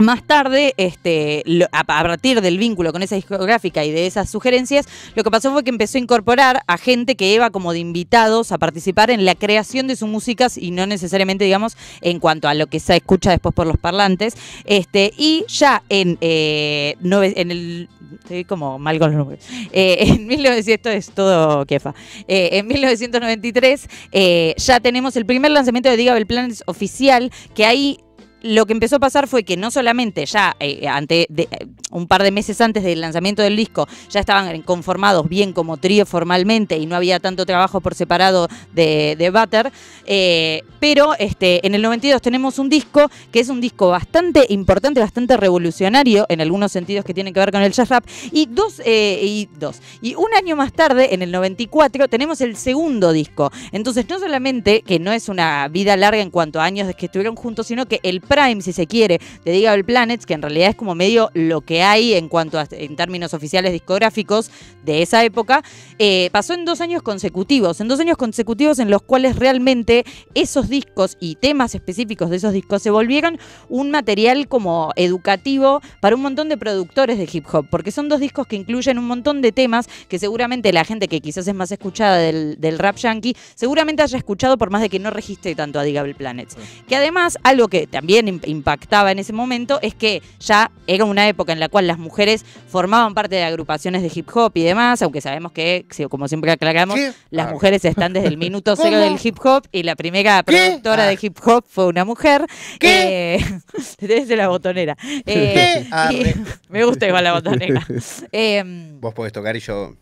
Más 0.00 0.26
tarde, 0.26 0.72
este, 0.78 1.44
a, 1.72 1.84
partir 1.84 2.40
del 2.40 2.56
vínculo 2.56 2.90
con 2.90 3.02
esa 3.02 3.16
discográfica 3.16 3.84
y 3.84 3.90
de 3.90 4.06
esas 4.06 4.30
sugerencias, 4.30 4.88
lo 5.14 5.22
que 5.22 5.30
pasó 5.30 5.52
fue 5.52 5.62
que 5.62 5.68
empezó 5.68 5.98
a 5.98 6.00
incorporar 6.00 6.62
a 6.66 6.78
gente 6.78 7.16
que 7.16 7.34
iba 7.34 7.50
como 7.50 7.74
de 7.74 7.80
invitados 7.80 8.50
a 8.50 8.56
participar 8.56 9.10
en 9.10 9.26
la 9.26 9.34
creación 9.34 9.88
de 9.88 9.96
sus 9.96 10.08
músicas 10.08 10.56
y 10.56 10.70
no 10.70 10.86
necesariamente, 10.86 11.44
digamos, 11.44 11.76
en 12.00 12.18
cuanto 12.18 12.48
a 12.48 12.54
lo 12.54 12.66
que 12.66 12.80
se 12.80 12.96
escucha 12.96 13.30
después 13.30 13.54
por 13.54 13.66
los 13.66 13.76
parlantes. 13.76 14.38
Este, 14.64 15.12
y 15.18 15.44
ya 15.48 15.82
en, 15.90 16.16
eh, 16.22 16.96
el. 17.02 17.90
Estoy 18.22 18.44
como 18.44 18.78
mal 18.78 18.98
con 18.98 19.10
los 19.10 19.18
números. 19.18 19.44
Eh, 19.70 19.98
en 20.00 20.26
1900 20.26 20.92
es 20.92 21.10
todo 21.10 21.66
quefa. 21.66 21.94
Eh, 22.26 22.50
en 22.52 22.66
1993 22.66 23.88
eh, 24.12 24.54
ya 24.56 24.80
tenemos 24.80 25.14
el 25.16 25.26
primer 25.26 25.50
lanzamiento 25.50 25.90
de 25.90 25.96
Digable 25.96 26.26
Planets 26.26 26.62
oficial, 26.66 27.30
que 27.54 27.66
ahí 27.66 27.98
lo 28.42 28.66
que 28.66 28.72
empezó 28.72 28.96
a 28.96 29.00
pasar 29.00 29.28
fue 29.28 29.42
que 29.44 29.56
no 29.56 29.70
solamente 29.70 30.24
ya 30.26 30.56
eh, 30.60 30.88
ante 30.88 31.26
de- 31.28 31.48
eh, 31.50 31.66
un 31.90 32.06
par 32.06 32.22
de 32.22 32.30
meses 32.30 32.60
antes 32.60 32.82
del 32.84 33.00
lanzamiento 33.00 33.42
del 33.42 33.56
disco 33.56 33.86
ya 34.08 34.20
estaban 34.20 34.62
conformados 34.62 35.28
bien 35.28 35.52
como 35.52 35.76
trío 35.76 36.06
formalmente 36.06 36.76
y 36.78 36.86
no 36.86 36.96
había 36.96 37.18
tanto 37.20 37.44
trabajo 37.44 37.80
por 37.80 37.94
separado 37.94 38.48
de, 38.72 39.16
de 39.18 39.30
Butter, 39.30 39.72
eh, 40.06 40.62
pero 40.78 41.14
este, 41.18 41.66
en 41.66 41.74
el 41.74 41.82
92 41.82 42.22
tenemos 42.22 42.58
un 42.58 42.68
disco 42.68 43.10
que 43.32 43.40
es 43.40 43.48
un 43.48 43.60
disco 43.60 43.88
bastante 43.90 44.46
importante, 44.48 45.00
bastante 45.00 45.36
revolucionario 45.36 46.26
en 46.28 46.40
algunos 46.40 46.72
sentidos 46.72 47.04
que 47.04 47.12
tienen 47.14 47.34
que 47.34 47.40
ver 47.40 47.52
con 47.52 47.62
el 47.62 47.72
jazz 47.72 47.88
rap 47.88 48.04
y 48.32 48.46
dos, 48.46 48.80
y 48.86 49.48
dos 49.58 49.80
y 50.00 50.14
un 50.14 50.32
año 50.36 50.56
más 50.56 50.72
tarde 50.72 51.12
en 51.14 51.22
el 51.22 51.30
94 51.32 52.08
tenemos 52.08 52.40
el 52.40 52.56
segundo 52.56 53.12
disco. 53.12 53.50
Entonces 53.72 54.08
no 54.08 54.18
solamente 54.18 54.82
que 54.82 54.98
no 54.98 55.12
es 55.12 55.28
una 55.28 55.68
vida 55.68 55.96
larga 55.96 56.22
en 56.22 56.30
cuanto 56.30 56.60
a 56.60 56.64
años 56.64 56.94
que 56.96 57.06
estuvieron 57.06 57.36
juntos 57.36 57.66
sino 57.66 57.86
que 57.86 58.00
el 58.02 58.20
prime 58.30 58.62
si 58.62 58.72
se 58.72 58.86
quiere 58.86 59.20
de 59.44 59.52
Digable 59.52 59.84
Planets 59.84 60.24
que 60.24 60.34
en 60.34 60.42
realidad 60.42 60.70
es 60.70 60.76
como 60.76 60.94
medio 60.94 61.30
lo 61.34 61.60
que 61.60 61.82
hay 61.82 62.14
en 62.14 62.28
cuanto 62.28 62.58
a 62.58 62.66
en 62.70 62.96
términos 62.96 63.34
oficiales 63.34 63.72
discográficos 63.72 64.50
de 64.84 65.02
esa 65.02 65.24
época 65.24 65.62
eh, 65.98 66.30
pasó 66.32 66.54
en 66.54 66.64
dos 66.64 66.80
años 66.80 67.02
consecutivos 67.02 67.80
en 67.80 67.88
dos 67.88 67.98
años 68.00 68.16
consecutivos 68.16 68.78
en 68.78 68.90
los 68.90 69.02
cuales 69.02 69.36
realmente 69.36 70.04
esos 70.34 70.68
discos 70.68 71.16
y 71.20 71.34
temas 71.34 71.74
específicos 71.74 72.30
de 72.30 72.36
esos 72.36 72.52
discos 72.52 72.82
se 72.82 72.90
volvieron 72.90 73.38
un 73.68 73.90
material 73.90 74.48
como 74.48 74.92
educativo 74.96 75.80
para 76.00 76.16
un 76.16 76.22
montón 76.22 76.48
de 76.48 76.56
productores 76.56 77.18
de 77.18 77.28
hip 77.30 77.46
hop, 77.52 77.66
porque 77.70 77.90
son 77.90 78.08
dos 78.08 78.20
discos 78.20 78.46
que 78.46 78.56
incluyen 78.56 78.98
un 78.98 79.06
montón 79.06 79.42
de 79.42 79.52
temas 79.52 79.88
que 80.08 80.18
seguramente 80.18 80.72
la 80.72 80.84
gente 80.84 81.08
que 81.08 81.20
quizás 81.20 81.46
es 81.48 81.54
más 81.54 81.72
escuchada 81.72 82.18
del, 82.18 82.60
del 82.60 82.78
rap 82.78 82.96
yankee, 82.96 83.36
seguramente 83.54 84.02
haya 84.02 84.18
escuchado 84.18 84.58
por 84.58 84.70
más 84.70 84.82
de 84.82 84.88
que 84.88 84.98
no 84.98 85.10
registre 85.10 85.54
tanto 85.54 85.78
a 85.78 85.82
Digable 85.82 86.14
Planets. 86.14 86.56
Que 86.88 86.96
además, 86.96 87.38
algo 87.42 87.68
que 87.68 87.86
también 87.86 88.19
im- 88.28 88.40
impactaba 88.46 89.10
en 89.12 89.18
ese 89.18 89.32
momento 89.32 89.78
es 89.82 89.94
que 89.94 90.22
ya 90.40 90.70
era 90.86 91.04
una 91.04 91.28
época 91.28 91.52
en 91.52 91.60
la 91.60 91.68
cual 91.68 91.86
las 91.86 91.98
mujeres 91.98 92.44
formaban 92.68 93.14
parte 93.14 93.36
de 93.36 93.44
agrupaciones 93.44 94.02
de 94.02 94.10
hip 94.14 94.28
hop 94.34 94.52
y 94.54 94.62
demás, 94.62 95.02
aunque 95.02 95.20
sabemos 95.20 95.52
que, 95.52 95.86
como 96.08 96.28
siempre 96.28 96.50
aclaramos, 96.52 96.96
¿Qué? 96.96 97.12
las 97.30 97.48
Ah. 97.48 97.50
mujeres 97.52 97.84
están 97.84 98.12
desde 98.12 98.28
el 98.28 98.36
minuto 98.36 98.74
cero 98.76 98.98
¿Cómo? 98.98 99.10
del 99.16 99.18
hip 99.22 99.36
hop 99.44 99.66
y 99.72 99.82
la 99.82 99.96
primera 99.96 100.42
¿Qué? 100.42 100.52
productora 100.52 101.04
Ah. 101.04 101.06
de 101.06 101.18
hip 101.20 101.36
hop 101.44 101.64
fue 101.68 101.86
una 101.86 102.04
mujer. 102.04 102.46
¿Qué? 102.78 103.34
Eh, 103.36 103.44
desde 104.00 104.36
la 104.36 104.48
botonera. 104.48 104.96
Eh, 105.26 105.86
Ah, 105.92 106.10
me 106.68 106.84
gusta 106.84 107.06
igual 107.06 107.24
la 107.24 107.32
botonera. 107.34 107.86
Em, 108.32 109.00
Vos 109.00 109.14
podés 109.14 109.32
tocar 109.32 109.56
y 109.56 109.60
yo. 109.60 109.94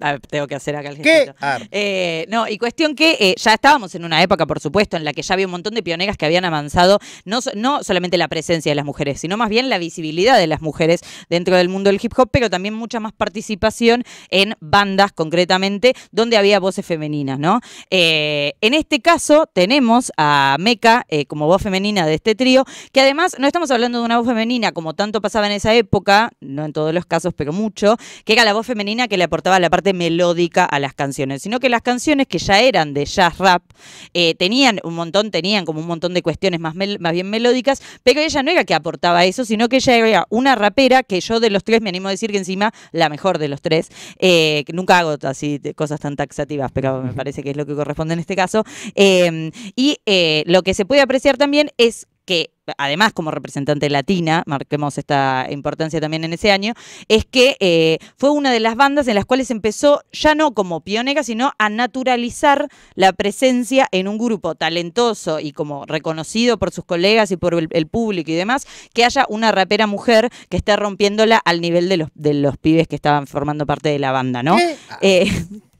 A 0.00 0.12
ver, 0.12 0.20
tengo 0.20 0.46
que 0.46 0.54
hacer 0.54 0.76
acá 0.76 0.88
el 0.90 0.96
¿Qué? 0.96 1.10
gestito. 1.10 1.36
Ah, 1.40 1.58
Eh, 1.70 2.26
no, 2.28 2.48
y 2.48 2.58
cuestión 2.58 2.94
que 2.94 3.16
eh, 3.20 3.34
ya 3.38 3.54
estábamos 3.54 3.94
en 3.94 4.04
una 4.04 4.22
época, 4.22 4.46
por 4.46 4.60
supuesto, 4.60 4.96
en 4.96 5.04
la 5.04 5.12
que 5.12 5.22
ya 5.22 5.34
había 5.34 5.46
un 5.46 5.52
montón 5.52 5.74
de 5.74 5.82
pioneras 5.82 6.16
que 6.16 6.26
habían 6.26 6.44
avanzado, 6.44 6.98
no, 7.24 7.38
no 7.54 7.82
solamente 7.82 8.18
la 8.18 8.28
presencia 8.28 8.70
de 8.70 8.76
las 8.76 8.84
mujeres, 8.84 9.20
sino 9.20 9.36
más 9.36 9.48
bien 9.48 9.68
la 9.68 9.78
visibilidad 9.78 10.38
de 10.38 10.46
las 10.46 10.60
mujeres 10.60 11.00
dentro 11.30 11.56
del 11.56 11.68
mundo 11.68 11.90
del 11.90 12.00
hip 12.02 12.12
hop, 12.16 12.28
pero 12.30 12.50
también 12.50 12.74
mucha 12.74 13.00
más 13.00 13.12
participación 13.12 14.04
en 14.30 14.54
bandas 14.60 15.12
concretamente, 15.12 15.94
donde 16.10 16.36
había 16.36 16.60
voces 16.60 16.84
femeninas, 16.84 17.38
¿no? 17.38 17.60
Eh, 17.90 18.54
en 18.60 18.74
este 18.74 19.00
caso 19.00 19.46
tenemos 19.52 20.12
a 20.16 20.56
Meca 20.58 21.06
como 21.28 21.46
voz 21.46 21.62
femenina 21.62 22.06
de 22.06 22.14
este 22.14 22.34
trío, 22.34 22.64
que 22.92 23.00
además 23.00 23.36
no 23.38 23.46
estamos 23.46 23.70
hablando 23.70 24.00
de 24.00 24.04
una 24.04 24.18
voz 24.18 24.26
femenina 24.26 24.72
como 24.72 24.94
tanto 24.94 25.20
pasaba 25.20 25.46
en 25.46 25.52
esa 25.52 25.72
época, 25.74 26.30
no 26.40 26.64
en 26.64 26.72
todos 26.72 26.92
los 26.92 27.06
casos, 27.06 27.32
pero 27.34 27.52
mucho, 27.52 27.96
que 28.24 28.32
era 28.32 28.44
la 28.44 28.52
voz 28.52 28.66
femenina 28.66 29.08
que 29.08 29.16
le 29.16 29.24
aportaba 29.24 29.58
la 29.60 29.70
parte 29.70 29.92
melódica 29.94 30.64
a 30.64 30.78
las 30.78 30.94
canciones, 30.94 31.42
sino 31.42 31.60
que 31.60 31.68
las 31.68 31.82
canciones 31.82 32.26
que 32.26 32.38
ya 32.38 32.60
eran 32.60 32.94
de 32.94 33.04
jazz 33.06 33.38
rap 33.38 33.62
eh, 34.12 34.34
tenían 34.34 34.80
un 34.84 34.94
montón, 34.94 35.30
tenían 35.30 35.64
como 35.64 35.80
un 35.80 35.86
montón 35.86 36.14
de 36.14 36.22
cuestiones 36.22 36.60
más, 36.60 36.74
más 36.74 37.12
bien 37.12 37.30
melódicas, 37.30 37.82
pero 38.02 38.20
ella 38.20 38.42
no 38.42 38.50
era 38.50 38.64
que 38.64 38.74
aportaba 38.74 39.24
eso, 39.24 39.44
sino 39.44 39.68
que 39.68 39.76
ella 39.76 39.96
era 39.96 40.26
una 40.28 40.54
rapera 40.54 41.02
que 41.02 41.20
yo 41.20 41.40
de 41.40 41.50
los 41.50 41.64
tres 41.64 41.80
me 41.80 41.88
animo 41.88 42.08
a 42.08 42.10
decir 42.10 42.30
que 42.30 42.38
encima 42.38 42.72
la 42.92 43.08
mejor 43.08 43.38
de 43.38 43.48
los 43.48 43.62
tres, 43.62 43.88
eh, 44.18 44.64
que 44.66 44.72
nunca 44.72 44.98
hago 44.98 45.16
así 45.22 45.58
de 45.58 45.74
cosas 45.74 46.00
tan 46.00 46.16
taxativas, 46.16 46.70
pero 46.72 47.02
me 47.02 47.12
parece 47.12 47.42
que 47.42 47.50
es 47.50 47.56
lo 47.56 47.66
que 47.66 47.74
corresponde 47.74 48.14
en 48.14 48.20
este 48.20 48.36
caso. 48.36 48.64
Eh, 48.94 49.50
y 49.76 49.98
lo 50.46 50.62
que 50.62 50.74
se 50.74 50.84
puede 50.84 51.00
apreciar 51.00 51.36
también 51.36 51.70
es 51.78 52.06
que 52.24 52.50
además 52.78 53.12
como 53.12 53.30
representante 53.30 53.90
latina, 53.90 54.42
marquemos 54.46 54.96
esta 54.96 55.46
importancia 55.50 56.00
también 56.00 56.24
en 56.24 56.32
ese 56.32 56.50
año, 56.50 56.72
es 57.08 57.24
que 57.24 57.56
eh, 57.60 57.98
fue 58.16 58.30
una 58.30 58.52
de 58.52 58.60
las 58.60 58.76
bandas 58.76 59.06
en 59.08 59.14
las 59.14 59.24
cuales 59.24 59.50
empezó 59.50 60.02
ya 60.12 60.34
no 60.34 60.54
como 60.54 60.80
pionera, 60.80 61.22
sino 61.22 61.52
a 61.58 61.68
naturalizar 61.68 62.68
la 62.94 63.12
presencia 63.12 63.86
en 63.92 64.08
un 64.08 64.18
grupo 64.18 64.54
talentoso 64.54 65.40
y 65.40 65.52
como 65.52 65.84
reconocido 65.86 66.58
por 66.58 66.70
sus 66.70 66.84
colegas 66.84 67.30
y 67.30 67.36
por 67.36 67.54
el, 67.54 67.68
el 67.70 67.86
público 67.86 68.30
y 68.30 68.34
demás, 68.34 68.66
que 68.92 69.04
haya 69.04 69.26
una 69.28 69.52
rapera 69.52 69.86
mujer 69.86 70.30
que 70.48 70.56
esté 70.56 70.76
rompiéndola 70.76 71.36
al 71.44 71.60
nivel 71.60 71.88
de 71.88 71.98
los, 71.98 72.08
de 72.14 72.34
los 72.34 72.56
pibes 72.56 72.88
que 72.88 72.96
estaban 72.96 73.26
formando 73.26 73.66
parte 73.66 73.90
de 73.90 73.98
la 73.98 74.12
banda, 74.12 74.42
¿no? 74.42 74.56
Eh, 75.00 75.30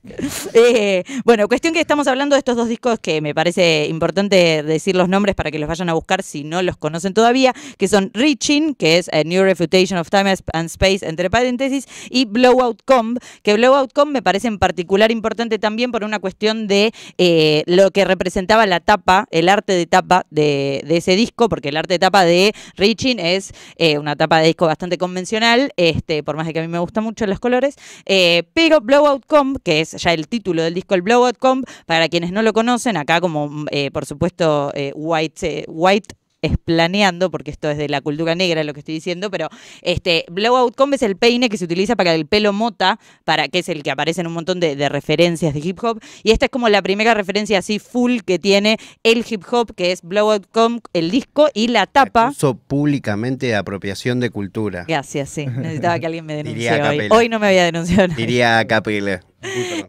eh, 0.52 1.02
bueno, 1.24 1.48
cuestión 1.48 1.72
que 1.72 1.80
estamos 1.80 2.06
hablando 2.08 2.34
de 2.34 2.38
estos 2.38 2.56
dos 2.56 2.68
discos 2.68 2.98
que 2.98 3.22
me 3.22 3.34
parece 3.34 3.86
importante 3.88 4.62
decir 4.62 4.96
los 4.96 5.08
nombres 5.08 5.34
para 5.34 5.50
que 5.50 5.58
los 5.58 5.66
vayan 5.66 5.88
a 5.88 5.94
buscar 5.94 6.22
si 6.22 6.44
no 6.44 6.60
los 6.60 6.76
conocen 6.76 7.14
todavía, 7.14 7.54
que 7.78 7.88
son 7.88 8.10
Reaching, 8.12 8.74
que 8.74 8.98
es 8.98 9.08
a 9.14 9.24
New 9.24 9.42
Refutation 9.42 9.98
of 9.98 10.10
Time 10.10 10.34
and 10.52 10.66
Space, 10.66 11.06
entre 11.06 11.30
paréntesis, 11.30 11.86
y 12.10 12.26
Blowout 12.26 12.82
Comb, 12.84 13.18
que 13.42 13.54
Blowout 13.54 13.94
Comb 13.94 14.10
me 14.10 14.20
parece 14.20 14.48
en 14.48 14.58
particular 14.58 15.10
importante 15.10 15.58
también 15.58 15.90
por 15.90 16.04
una 16.04 16.18
cuestión 16.18 16.66
de 16.66 16.92
eh, 17.16 17.62
lo 17.66 17.90
que 17.90 18.04
representaba 18.04 18.66
la 18.66 18.80
tapa, 18.80 19.26
el 19.30 19.48
arte 19.48 19.72
de 19.72 19.86
tapa 19.86 20.26
de, 20.30 20.84
ese 20.86 21.16
disco, 21.16 21.48
porque 21.48 21.70
el 21.70 21.78
arte 21.78 21.94
de 21.94 21.98
tapa 21.98 22.24
de 22.24 22.54
Reaching 22.76 23.18
es 23.18 23.52
eh, 23.76 23.96
una 23.98 24.16
tapa 24.16 24.40
de 24.40 24.48
disco 24.48 24.66
bastante 24.66 24.98
convencional, 24.98 25.72
este, 25.76 26.22
por 26.22 26.36
más 26.36 26.46
de 26.46 26.52
que 26.52 26.58
a 26.58 26.62
mí 26.62 26.68
me 26.68 26.78
gustan 26.78 27.04
mucho 27.04 27.26
los 27.26 27.40
colores, 27.40 27.76
eh, 28.04 28.42
pero 28.52 28.82
Blowout 28.82 29.24
Comb, 29.26 29.58
que 29.62 29.80
es 29.80 29.93
ya 29.96 30.12
el 30.12 30.28
título 30.28 30.62
del 30.62 30.74
disco, 30.74 30.94
el 30.94 31.02
Blowout 31.02 31.38
Comb, 31.38 31.64
para 31.86 32.08
quienes 32.08 32.32
no 32.32 32.42
lo 32.42 32.52
conocen, 32.52 32.96
acá 32.96 33.20
como, 33.20 33.66
eh, 33.70 33.90
por 33.90 34.06
supuesto, 34.06 34.72
eh, 34.74 34.92
White, 34.94 35.60
eh, 35.60 35.64
White 35.68 36.14
explaneando, 36.44 37.30
porque 37.30 37.50
esto 37.50 37.70
es 37.70 37.78
de 37.78 37.88
la 37.88 38.02
cultura 38.02 38.34
negra 38.34 38.62
lo 38.64 38.74
que 38.74 38.80
estoy 38.80 38.94
diciendo, 38.94 39.30
pero 39.30 39.48
este 39.80 40.26
blowout 40.30 40.74
comb 40.76 40.92
es 40.94 41.02
el 41.02 41.16
peine 41.16 41.48
que 41.48 41.56
se 41.56 41.64
utiliza 41.64 41.96
para 41.96 42.14
el 42.14 42.26
pelo 42.26 42.52
mota, 42.52 42.98
para 43.24 43.48
que 43.48 43.60
es 43.60 43.68
el 43.70 43.82
que 43.82 43.90
aparece 43.90 44.20
en 44.20 44.26
un 44.26 44.34
montón 44.34 44.60
de, 44.60 44.76
de 44.76 44.88
referencias 44.90 45.54
de 45.54 45.60
hip 45.60 45.82
hop, 45.82 46.00
y 46.22 46.32
esta 46.32 46.46
es 46.46 46.50
como 46.50 46.68
la 46.68 46.82
primera 46.82 47.14
referencia 47.14 47.58
así 47.58 47.78
full 47.78 48.18
que 48.26 48.38
tiene 48.38 48.76
el 49.02 49.24
hip 49.28 49.42
hop, 49.50 49.74
que 49.74 49.90
es 49.90 50.02
blowout 50.02 50.46
comb, 50.50 50.80
el 50.92 51.10
disco 51.10 51.48
y 51.54 51.68
la 51.68 51.86
tapa. 51.86 52.28
Uso 52.28 52.54
públicamente 52.54 53.46
de 53.46 53.56
apropiación 53.56 54.20
de 54.20 54.28
cultura. 54.28 54.84
Gracias, 54.86 55.30
sí. 55.30 55.46
Necesitaba 55.46 55.98
que 55.98 56.06
alguien 56.06 56.26
me 56.26 56.36
denuncie 56.36 56.82
hoy. 56.82 57.08
Hoy 57.10 57.28
no 57.30 57.38
me 57.38 57.46
había 57.46 57.64
denunciado. 57.64 58.14
Diría 58.14 58.58
a 58.58 58.66
Capela. 58.66 59.22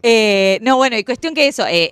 Eh, 0.02 0.58
no, 0.62 0.76
bueno, 0.76 0.96
y 0.98 1.04
cuestión 1.04 1.34
que 1.34 1.48
eso, 1.48 1.66
eh, 1.66 1.90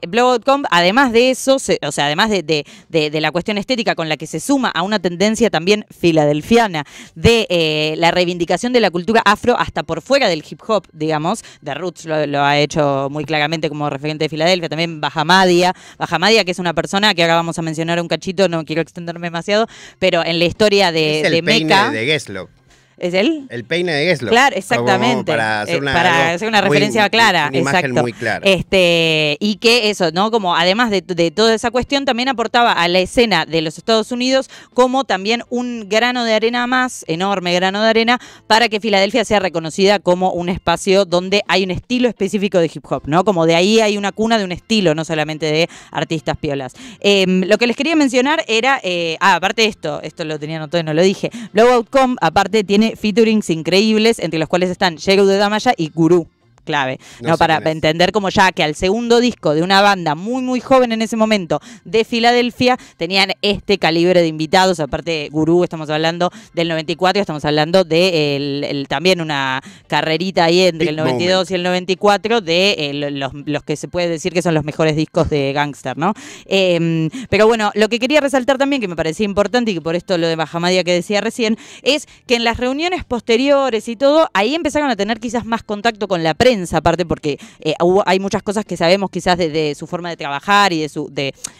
además 0.70 1.12
de 1.12 1.30
eso, 1.30 1.58
se- 1.58 1.78
o 1.86 1.92
sea, 1.92 2.06
además 2.06 2.30
de, 2.30 2.42
de- 2.42 2.64
de- 2.88 3.10
de 3.10 3.20
la 3.20 3.30
cuestión 3.32 3.58
estética 3.58 3.94
con 3.94 4.08
la 4.08 4.16
que 4.16 4.26
se 4.26 4.40
suma 4.40 4.68
a 4.68 4.82
una 4.82 4.98
tendencia 4.98 5.50
también 5.50 5.84
filadelfiana 5.90 6.84
de 7.14 7.46
eh, 7.50 7.94
la 7.98 8.10
reivindicación 8.10 8.72
de 8.72 8.80
la 8.80 8.90
cultura 8.90 9.22
afro 9.24 9.58
hasta 9.58 9.82
por 9.82 10.02
fuera 10.02 10.28
del 10.28 10.44
hip 10.48 10.60
hop, 10.66 10.86
digamos, 10.92 11.42
The 11.64 11.74
Roots 11.74 12.04
lo, 12.04 12.26
lo 12.26 12.42
ha 12.42 12.58
hecho 12.58 13.08
muy 13.10 13.24
claramente 13.24 13.68
como 13.68 13.88
referente 13.90 14.24
de 14.24 14.28
Filadelfia, 14.28 14.68
también 14.68 15.00
Bahamadia, 15.00 15.74
Bahamadia 15.98 16.44
que 16.44 16.50
es 16.52 16.58
una 16.58 16.74
persona 16.74 17.14
que 17.14 17.22
ahora 17.22 17.34
vamos 17.36 17.58
a 17.58 17.62
mencionar 17.62 18.00
un 18.00 18.08
cachito, 18.08 18.48
no 18.48 18.64
quiero 18.64 18.82
extenderme 18.82 19.26
demasiado, 19.28 19.66
pero 19.98 20.24
en 20.24 20.38
la 20.38 20.44
historia 20.44 20.92
de, 20.92 21.20
es 21.20 21.26
el 21.26 21.32
de 21.32 21.42
peine 21.42 21.64
Meca, 21.64 21.90
de 21.90 22.06
Geslock. 22.06 22.50
¿Es 22.98 23.14
él? 23.14 23.46
El 23.50 23.64
peine 23.64 23.92
de 23.92 24.06
Geslock. 24.06 24.30
Claro, 24.30 24.56
exactamente. 24.56 25.32
Para 25.32 25.62
hacer 25.62 25.76
Eh, 25.76 25.80
para 25.82 26.32
hacer 26.32 26.48
una 26.48 26.60
muy- 26.62 26.68
referencia 26.70 27.08
clara. 27.10 27.48
Una 27.48 27.58
imagen 27.58 27.78
exacto. 27.80 28.02
muy 28.02 28.12
clara. 28.12 28.40
Este, 28.46 29.36
y 29.40 29.56
que 29.56 29.90
eso, 29.90 30.10
¿no? 30.12 30.30
Como 30.30 30.56
además 30.56 30.90
de, 30.90 31.00
de 31.02 31.30
toda 31.30 31.54
esa 31.54 31.70
cuestión, 31.70 32.04
también 32.04 32.28
aportaba 32.28 32.72
a 32.72 32.88
la 32.88 32.98
escena 33.00 33.46
de 33.46 33.62
los 33.62 33.78
Estados 33.78 34.12
Unidos 34.12 34.48
como 34.72 35.04
también 35.04 35.42
un 35.48 35.88
grano 35.88 36.24
de 36.24 36.34
arena 36.34 36.66
más, 36.66 37.04
enorme 37.08 37.54
grano 37.54 37.82
de 37.82 37.88
arena, 37.88 38.18
para 38.46 38.68
que 38.68 38.80
Filadelfia 38.80 39.24
sea 39.24 39.40
reconocida 39.40 39.98
como 39.98 40.32
un 40.32 40.48
espacio 40.48 41.04
donde 41.04 41.42
hay 41.48 41.64
un 41.64 41.70
estilo 41.70 42.08
específico 42.08 42.58
de 42.58 42.70
hip 42.72 42.84
hop, 42.90 43.02
¿no? 43.06 43.24
Como 43.24 43.46
de 43.46 43.54
ahí 43.54 43.80
hay 43.80 43.96
una 43.96 44.12
cuna 44.12 44.38
de 44.38 44.44
un 44.44 44.52
estilo, 44.52 44.94
no 44.94 45.04
solamente 45.04 45.46
de 45.46 45.68
artistas 45.90 46.36
piolas. 46.36 46.74
Em, 47.00 47.42
lo 47.46 47.58
que 47.58 47.66
les 47.66 47.76
quería 47.76 47.96
mencionar 47.96 48.44
era, 48.46 48.80
eh, 48.82 49.16
ah, 49.20 49.34
aparte 49.36 49.62
de 49.62 49.68
esto, 49.68 50.00
esto 50.02 50.24
lo 50.24 50.38
tenía 50.38 50.56
anotado 50.56 50.80
y 50.80 50.84
no 50.84 50.94
lo 50.94 51.02
dije, 51.02 51.30
Blowout 51.52 51.88
Com, 51.90 52.16
aparte, 52.20 52.64
tiene 52.64 52.83
featurings 52.92 53.50
increíbles, 53.50 54.18
entre 54.18 54.38
los 54.38 54.48
cuales 54.48 54.70
están 54.70 54.98
Jero 54.98 55.26
de 55.26 55.36
Damaya 55.36 55.74
y 55.76 55.88
Guru. 55.88 56.28
Clave, 56.64 56.98
No 57.20 57.36
para 57.38 57.54
entender 57.72 58.10
como 58.12 58.28
ya 58.30 58.50
que 58.52 58.62
al 58.62 58.74
segundo 58.74 59.20
disco 59.20 59.54
de 59.54 59.62
una 59.62 59.80
banda 59.82 60.14
muy 60.14 60.42
muy 60.42 60.60
joven 60.60 60.92
en 60.92 61.02
ese 61.02 61.16
momento 61.16 61.60
de 61.84 62.04
Filadelfia 62.04 62.76
tenían 62.96 63.32
este 63.42 63.78
calibre 63.78 64.20
de 64.20 64.26
invitados, 64.28 64.80
aparte 64.80 65.28
Gurú, 65.30 65.62
estamos 65.64 65.90
hablando 65.90 66.30
del 66.54 66.68
94, 66.68 67.20
estamos 67.20 67.44
hablando 67.44 67.84
de 67.84 68.36
el- 68.36 68.64
el- 68.64 68.88
también 68.88 69.20
una 69.20 69.60
carrerita 69.86 70.44
ahí 70.44 70.60
entre 70.62 70.86
Big 70.86 70.88
el 70.90 70.96
92 70.96 71.50
y 71.50 71.54
el 71.54 71.62
94 71.62 72.40
de 72.40 72.72
eh, 72.78 72.94
lo- 72.94 73.10
los, 73.10 73.32
los 73.46 73.62
que 73.62 73.76
se 73.76 73.88
puede 73.88 74.08
decir 74.08 74.32
que 74.32 74.42
son 74.42 74.54
los 74.54 74.64
mejores 74.64 74.96
discos 74.96 75.28
de 75.30 75.52
Gangster, 75.52 75.96
¿no? 75.98 76.14
Eh, 76.46 77.08
pero 77.28 77.46
bueno, 77.46 77.70
lo 77.74 77.88
que 77.88 77.98
quería 77.98 78.20
resaltar 78.20 78.58
también, 78.58 78.80
que 78.80 78.88
me 78.88 78.96
parecía 78.96 79.24
importante 79.24 79.70
y 79.70 79.74
que 79.74 79.80
por 79.80 79.96
esto 79.96 80.16
lo 80.18 80.26
de 80.26 80.36
Bajamadia 80.36 80.84
que 80.84 80.92
decía 80.92 81.20
recién, 81.20 81.56
es 81.82 82.06
que 82.26 82.36
en 82.36 82.44
las 82.44 82.56
reuniones 82.58 83.04
posteriores 83.04 83.88
y 83.88 83.96
todo, 83.96 84.28
ahí 84.34 84.54
empezaron 84.54 84.90
a 84.90 84.96
tener 84.96 85.20
quizás 85.20 85.44
más 85.44 85.62
contacto 85.62 86.08
con 86.08 86.22
la 86.22 86.34
prensa, 86.34 86.53
aparte 86.72 87.06
porque 87.06 87.38
eh, 87.60 87.74
hay 88.06 88.20
muchas 88.20 88.42
cosas 88.42 88.64
que 88.64 88.76
sabemos 88.76 89.10
quizás 89.10 89.38
de, 89.38 89.74
su 89.76 89.86
forma 89.86 90.08
de 90.08 90.16
trabajar 90.16 90.72
y 90.72 90.80
de 90.80 90.88
su, 90.88 91.12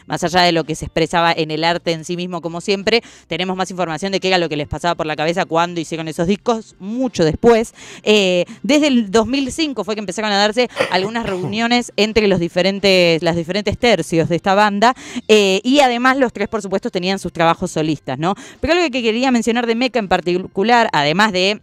más 0.06 0.24
allá 0.24 0.42
de 0.42 0.52
lo 0.52 0.64
que 0.64 0.74
se 0.74 0.86
expresaba 0.86 1.32
en 1.32 1.50
el 1.50 1.64
arte 1.64 1.92
en 1.92 2.04
sí 2.04 2.16
mismo, 2.16 2.40
como 2.40 2.60
siempre, 2.60 3.02
tenemos 3.26 3.56
más 3.56 3.70
información 3.70 4.12
de 4.12 4.20
qué 4.20 4.28
era 4.28 4.38
lo 4.38 4.48
que 4.48 4.56
les 4.56 4.68
pasaba 4.68 4.94
por 4.94 5.06
la 5.06 5.16
cabeza 5.16 5.44
cuando 5.44 5.80
hicieron 5.80 6.08
esos 6.08 6.26
discos, 6.26 6.76
mucho 6.78 7.24
después. 7.24 7.74
Eh, 8.02 8.44
desde 8.62 8.88
el 8.88 9.10
2005 9.10 9.84
fue 9.84 9.94
que 9.94 10.00
empezaron 10.00 10.30
a 10.32 10.36
darse 10.36 10.68
algunas 10.90 11.26
reuniones 11.26 11.92
entre 11.96 12.28
los 12.28 12.40
diferentes, 12.40 13.22
las 13.22 13.36
diferentes 13.36 13.78
tercios 13.78 14.28
de 14.28 14.36
esta 14.36 14.54
banda 14.54 14.94
eh, 15.28 15.60
y 15.64 15.80
además 15.80 16.16
los 16.16 16.32
tres, 16.32 16.48
por 16.48 16.62
supuesto, 16.62 16.90
tenían 16.90 17.18
sus 17.18 17.32
trabajos 17.32 17.70
solistas, 17.70 18.18
¿no? 18.18 18.34
Pero 18.60 18.74
algo 18.74 18.84
que 18.90 19.02
quería 19.02 19.30
mencionar 19.30 19.66
de 19.66 19.74
Meca 19.74 19.98
en 19.98 20.08
particular, 20.08 20.88
además 20.92 21.32
de 21.32 21.60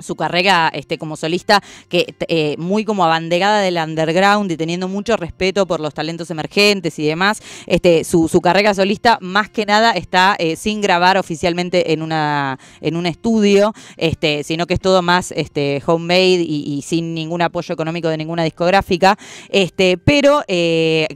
su 0.00 0.16
carrera 0.16 0.70
este, 0.72 0.98
como 0.98 1.16
solista, 1.16 1.62
que 1.88 2.14
eh, 2.28 2.56
muy 2.58 2.84
como 2.84 3.04
abanderada 3.04 3.60
del 3.60 3.76
underground 3.76 4.50
y 4.50 4.56
teniendo 4.56 4.88
mucho 4.88 5.16
respeto 5.16 5.66
por 5.66 5.80
los 5.80 5.94
talentos 5.94 6.30
emergentes 6.30 6.98
y 6.98 7.06
demás, 7.06 7.42
este, 7.66 8.04
su, 8.04 8.28
su 8.28 8.40
carrera 8.40 8.74
solista 8.74 9.18
más 9.20 9.48
que 9.50 9.66
nada 9.66 9.92
está 9.92 10.36
eh, 10.38 10.56
sin 10.56 10.80
grabar 10.80 11.18
oficialmente 11.18 11.92
en 11.92 12.02
una 12.02 12.58
en 12.80 12.96
un 12.96 13.06
estudio, 13.06 13.72
este, 13.96 14.44
sino 14.44 14.66
que 14.66 14.74
es 14.74 14.80
todo 14.80 15.02
más 15.02 15.32
este, 15.32 15.82
homemade 15.86 16.42
y, 16.42 16.64
y 16.66 16.82
sin 16.82 17.14
ningún 17.14 17.42
apoyo 17.42 17.72
económico 17.72 18.08
de 18.08 18.16
ninguna 18.16 18.44
discográfica, 18.44 19.16
este, 19.48 19.98
pero 19.98 20.42
eh, 20.48 21.06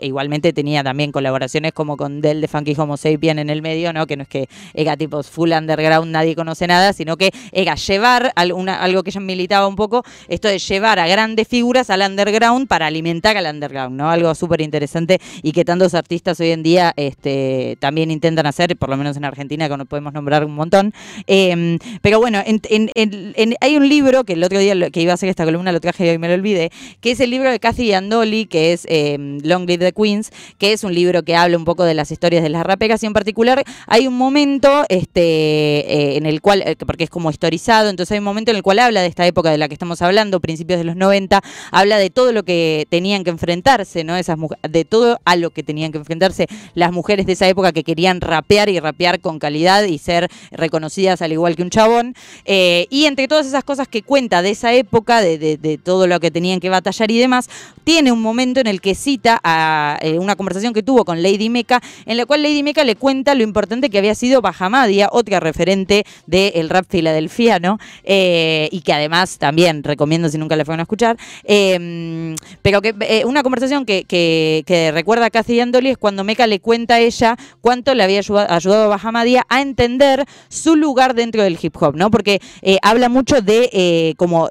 igualmente 0.00 0.52
tenía 0.52 0.82
también 0.82 1.12
colaboraciones 1.12 1.72
como 1.72 1.96
con 1.96 2.20
Del 2.20 2.40
de 2.40 2.48
Funky 2.48 2.74
Homo 2.78 2.96
en 3.04 3.50
el 3.50 3.62
medio, 3.62 3.92
¿no? 3.92 4.06
que 4.06 4.16
no 4.16 4.22
es 4.22 4.28
que 4.28 4.48
era 4.74 4.96
tipo 4.96 5.22
full 5.22 5.52
underground, 5.52 6.10
nadie 6.10 6.34
conoce 6.34 6.66
nada, 6.66 6.92
sino 6.92 7.16
que 7.16 7.30
era 7.52 7.74
llevar 7.74 8.27
algo 8.36 9.02
que 9.02 9.10
ella 9.10 9.20
militaba 9.20 9.66
un 9.66 9.76
poco, 9.76 10.04
esto 10.28 10.48
de 10.48 10.58
llevar 10.58 10.98
a 10.98 11.06
grandes 11.06 11.48
figuras 11.48 11.90
al 11.90 12.00
underground 12.02 12.66
para 12.68 12.86
alimentar 12.86 13.36
al 13.36 13.46
underground, 13.46 13.96
¿no? 13.96 14.10
Algo 14.10 14.34
súper 14.34 14.60
interesante 14.60 15.20
y 15.42 15.52
que 15.52 15.64
tantos 15.64 15.94
artistas 15.94 16.38
hoy 16.40 16.50
en 16.50 16.62
día 16.62 16.92
este, 16.96 17.76
también 17.80 18.10
intentan 18.10 18.46
hacer, 18.46 18.76
por 18.76 18.88
lo 18.88 18.96
menos 18.96 19.16
en 19.16 19.24
Argentina, 19.24 19.68
que 19.68 19.76
no 19.76 19.86
podemos 19.86 20.12
nombrar 20.12 20.44
un 20.44 20.54
montón. 20.54 20.92
Eh, 21.26 21.78
pero 22.02 22.18
bueno, 22.20 22.42
en- 22.44 22.60
en- 22.70 22.90
en- 22.94 23.32
en- 23.36 23.54
hay 23.60 23.76
un 23.76 23.88
libro 23.88 24.24
que 24.24 24.34
el 24.34 24.44
otro 24.44 24.58
día 24.58 24.74
que 24.90 25.00
iba 25.00 25.12
a 25.12 25.14
hacer 25.14 25.28
esta 25.28 25.44
columna 25.44 25.72
lo 25.72 25.80
traje 25.80 26.06
y 26.06 26.08
hoy 26.10 26.18
me 26.18 26.28
lo 26.28 26.34
olvidé, 26.34 26.70
que 27.00 27.10
es 27.12 27.20
el 27.20 27.30
libro 27.30 27.50
de 27.50 27.58
Cathy 27.60 27.92
Andoli, 27.92 28.46
que 28.46 28.72
es 28.72 28.86
eh, 28.88 29.16
Long 29.42 29.66
Live 29.68 29.84
the 29.84 29.92
Queens, 29.92 30.30
que 30.58 30.72
es 30.72 30.84
un 30.84 30.94
libro 30.94 31.22
que 31.22 31.36
habla 31.36 31.56
un 31.56 31.64
poco 31.64 31.84
de 31.84 31.94
las 31.94 32.10
historias 32.10 32.42
de 32.42 32.48
las 32.48 32.64
raperas 32.64 33.02
y 33.02 33.06
en 33.06 33.12
particular 33.12 33.62
hay 33.86 34.06
un 34.06 34.16
momento 34.16 34.84
este, 34.88 35.20
eh, 35.22 36.16
en 36.16 36.26
el 36.26 36.40
cual, 36.40 36.62
eh, 36.64 36.76
porque 36.86 37.04
es 37.04 37.10
como 37.10 37.30
historizado, 37.30 37.88
entonces 37.90 38.17
un 38.18 38.24
momento 38.24 38.50
en 38.50 38.56
el 38.56 38.62
cual 38.62 38.78
habla 38.78 39.00
de 39.00 39.06
esta 39.08 39.26
época 39.26 39.50
de 39.50 39.58
la 39.58 39.68
que 39.68 39.74
estamos 39.74 40.02
hablando, 40.02 40.40
principios 40.40 40.78
de 40.78 40.84
los 40.84 40.96
90, 40.96 41.42
habla 41.70 41.98
de 41.98 42.10
todo 42.10 42.32
lo 42.32 42.42
que 42.42 42.86
tenían 42.90 43.24
que 43.24 43.30
enfrentarse, 43.30 44.04
¿no? 44.04 44.16
Esas 44.16 44.38
de 44.68 44.84
todo 44.84 45.20
a 45.24 45.36
lo 45.36 45.50
que 45.50 45.62
tenían 45.62 45.92
que 45.92 45.98
enfrentarse 45.98 46.46
las 46.74 46.92
mujeres 46.92 47.26
de 47.26 47.32
esa 47.32 47.48
época 47.48 47.72
que 47.72 47.84
querían 47.84 48.20
rapear 48.20 48.68
y 48.68 48.78
rapear 48.80 49.20
con 49.20 49.38
calidad 49.38 49.84
y 49.84 49.98
ser 49.98 50.28
reconocidas 50.50 51.22
al 51.22 51.32
igual 51.32 51.56
que 51.56 51.62
un 51.62 51.70
chabón. 51.70 52.14
Eh, 52.44 52.86
y 52.90 53.06
entre 53.06 53.28
todas 53.28 53.46
esas 53.46 53.64
cosas 53.64 53.88
que 53.88 54.02
cuenta 54.02 54.42
de 54.42 54.50
esa 54.50 54.72
época, 54.72 55.20
de, 55.20 55.38
de- 55.38 55.78
todo 55.78 56.06
lo 56.06 56.18
que 56.20 56.30
tenían 56.30 56.60
que 56.60 56.68
batallar 56.70 57.10
y 57.10 57.18
demás, 57.18 57.48
tiene 57.84 58.10
un 58.12 58.20
momento 58.20 58.60
en 58.60 58.66
el 58.66 58.80
que 58.80 58.94
cita 58.94 59.40
a 59.44 59.98
eh, 60.02 60.18
una 60.18 60.34
conversación 60.36 60.72
que 60.72 60.82
tuvo 60.82 61.04
con 61.04 61.22
Lady 61.22 61.48
Mecha, 61.48 61.80
en 62.04 62.16
la 62.16 62.26
cual 62.26 62.42
Lady 62.42 62.62
Mecha 62.62 62.84
le 62.84 62.96
cuenta 62.96 63.34
lo 63.34 63.42
importante 63.42 63.90
que 63.90 63.98
había 63.98 64.14
sido 64.14 64.40
Bahamadia, 64.42 65.08
otra 65.12 65.40
referente 65.40 66.04
del 66.26 66.68
rap 66.68 66.86
filadelfiano, 66.88 67.78
eh, 68.10 68.68
y 68.72 68.80
que 68.80 68.92
además 68.94 69.38
también 69.38 69.84
recomiendo 69.84 70.28
si 70.30 70.38
nunca 70.38 70.56
la 70.56 70.64
fueron 70.64 70.80
a 70.80 70.84
escuchar. 70.84 71.16
eh, 71.44 72.34
pero 72.62 72.80
que 72.82 72.94
eh, 73.00 73.24
una 73.24 73.42
conversación 73.42 73.84
que, 73.84 74.04
que- 74.04 74.90
recuerda 74.92 75.26
a 75.26 75.30
Cathy 75.30 75.60
Andoli 75.60 75.90
es 75.90 75.98
cuando 75.98 76.24
Mecha 76.24 76.46
le 76.46 76.60
cuenta 76.60 76.94
a 76.94 77.00
ella 77.00 77.36
cuánto 77.60 77.94
le 77.94 78.02
había 78.02 78.20
ayuda- 78.20 78.46
ayudado 78.54 78.84
a 78.84 78.96
Bahamadia 78.96 79.44
a 79.48 79.60
entender 79.60 80.24
su 80.48 80.76
lugar 80.76 81.14
dentro 81.14 81.42
del 81.42 81.58
hip 81.60 81.76
hop, 81.80 81.94
¿no? 81.96 82.10
Porque 82.10 82.40
eh, 82.62 82.78
habla 82.82 83.08
mucho 83.08 83.42
de 83.42 83.68
eh, 83.72 84.14
como 84.16 84.48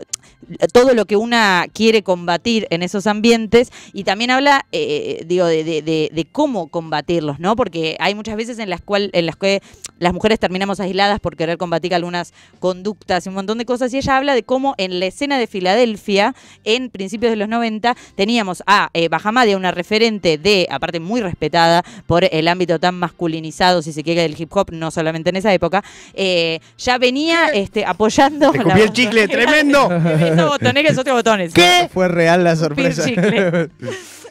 todo 0.74 0.94
lo 0.94 1.06
que 1.06 1.16
una 1.18 1.66
quiere 1.74 2.04
combatir 2.04 2.68
en 2.70 2.84
esos 2.84 3.08
ambientes 3.08 3.72
y 3.94 4.04
también 4.04 4.32
habla, 4.32 4.66
eh, 4.72 5.24
digo, 5.26 5.46
de, 5.46 5.64
de- 5.64 5.82
de- 5.82 6.10
de 6.14 6.26
cómo 6.26 6.68
combatirlos, 6.68 7.40
¿no? 7.40 7.56
Porque 7.56 7.96
hay 8.00 8.16
muchas 8.16 8.36
veces 8.38 8.60
en 8.60 8.70
las, 8.70 8.82
cual, 8.82 9.10
en 9.14 9.26
las 9.26 9.36
que 9.36 9.62
las 10.00 10.14
mujeres 10.14 10.40
terminamos 10.40 10.80
aisladas 10.80 11.20
por 11.20 11.36
querer 11.36 11.58
combatir 11.58 11.94
algunas 11.96 12.34
conductas 12.60 13.26
y 13.26 13.30
un 13.30 13.36
montón 13.36 13.58
de 13.58 13.66
cosas 13.66 13.94
y 13.94 13.98
ella 13.98 14.18
habla 14.18 14.36
de 14.36 14.44
cómo 14.44 14.76
en 14.78 15.00
la 15.00 15.08
escena 15.08 15.38
de 15.40 15.48
Filadelfia, 15.48 16.36
en 16.64 16.90
principios 16.90 17.32
de 17.32 17.36
los 17.36 17.50
90, 17.50 17.96
teníamos 18.16 18.64
a 18.68 18.90
eh, 18.94 19.10
Bahamadia, 19.10 19.58
una 19.58 19.72
referente 19.72 20.38
de, 20.38 20.68
aparte 20.70 21.00
muy 21.00 21.22
respetada 21.22 21.84
por 22.06 22.24
el 22.32 22.48
ámbito 22.48 22.80
tan 22.80 22.96
masculinizado, 22.96 23.82
si 23.82 23.92
se 23.94 24.04
quiere, 24.04 24.22
del 24.22 24.40
hip 24.40 24.56
hop, 24.56 24.72
no 24.72 24.92
solamente 24.92 25.30
en 25.30 25.36
esa 25.38 25.54
época, 25.54 25.84
eh, 26.14 26.60
ya 26.78 26.98
venía 26.98 27.48
este, 27.54 27.86
apoyando... 27.86 28.52
Te 28.52 28.60
el 28.84 28.94
chicle, 28.94 29.28
tremendo. 29.28 29.90
Esos 30.22 30.50
botones 30.50 30.92
es 30.92 30.98
otro 30.98 31.14
botones. 31.14 31.54
¿Qué? 31.54 31.90
Fue 31.94 32.08
real 32.08 32.44
la 32.44 32.56
sorpresa. 32.56 33.06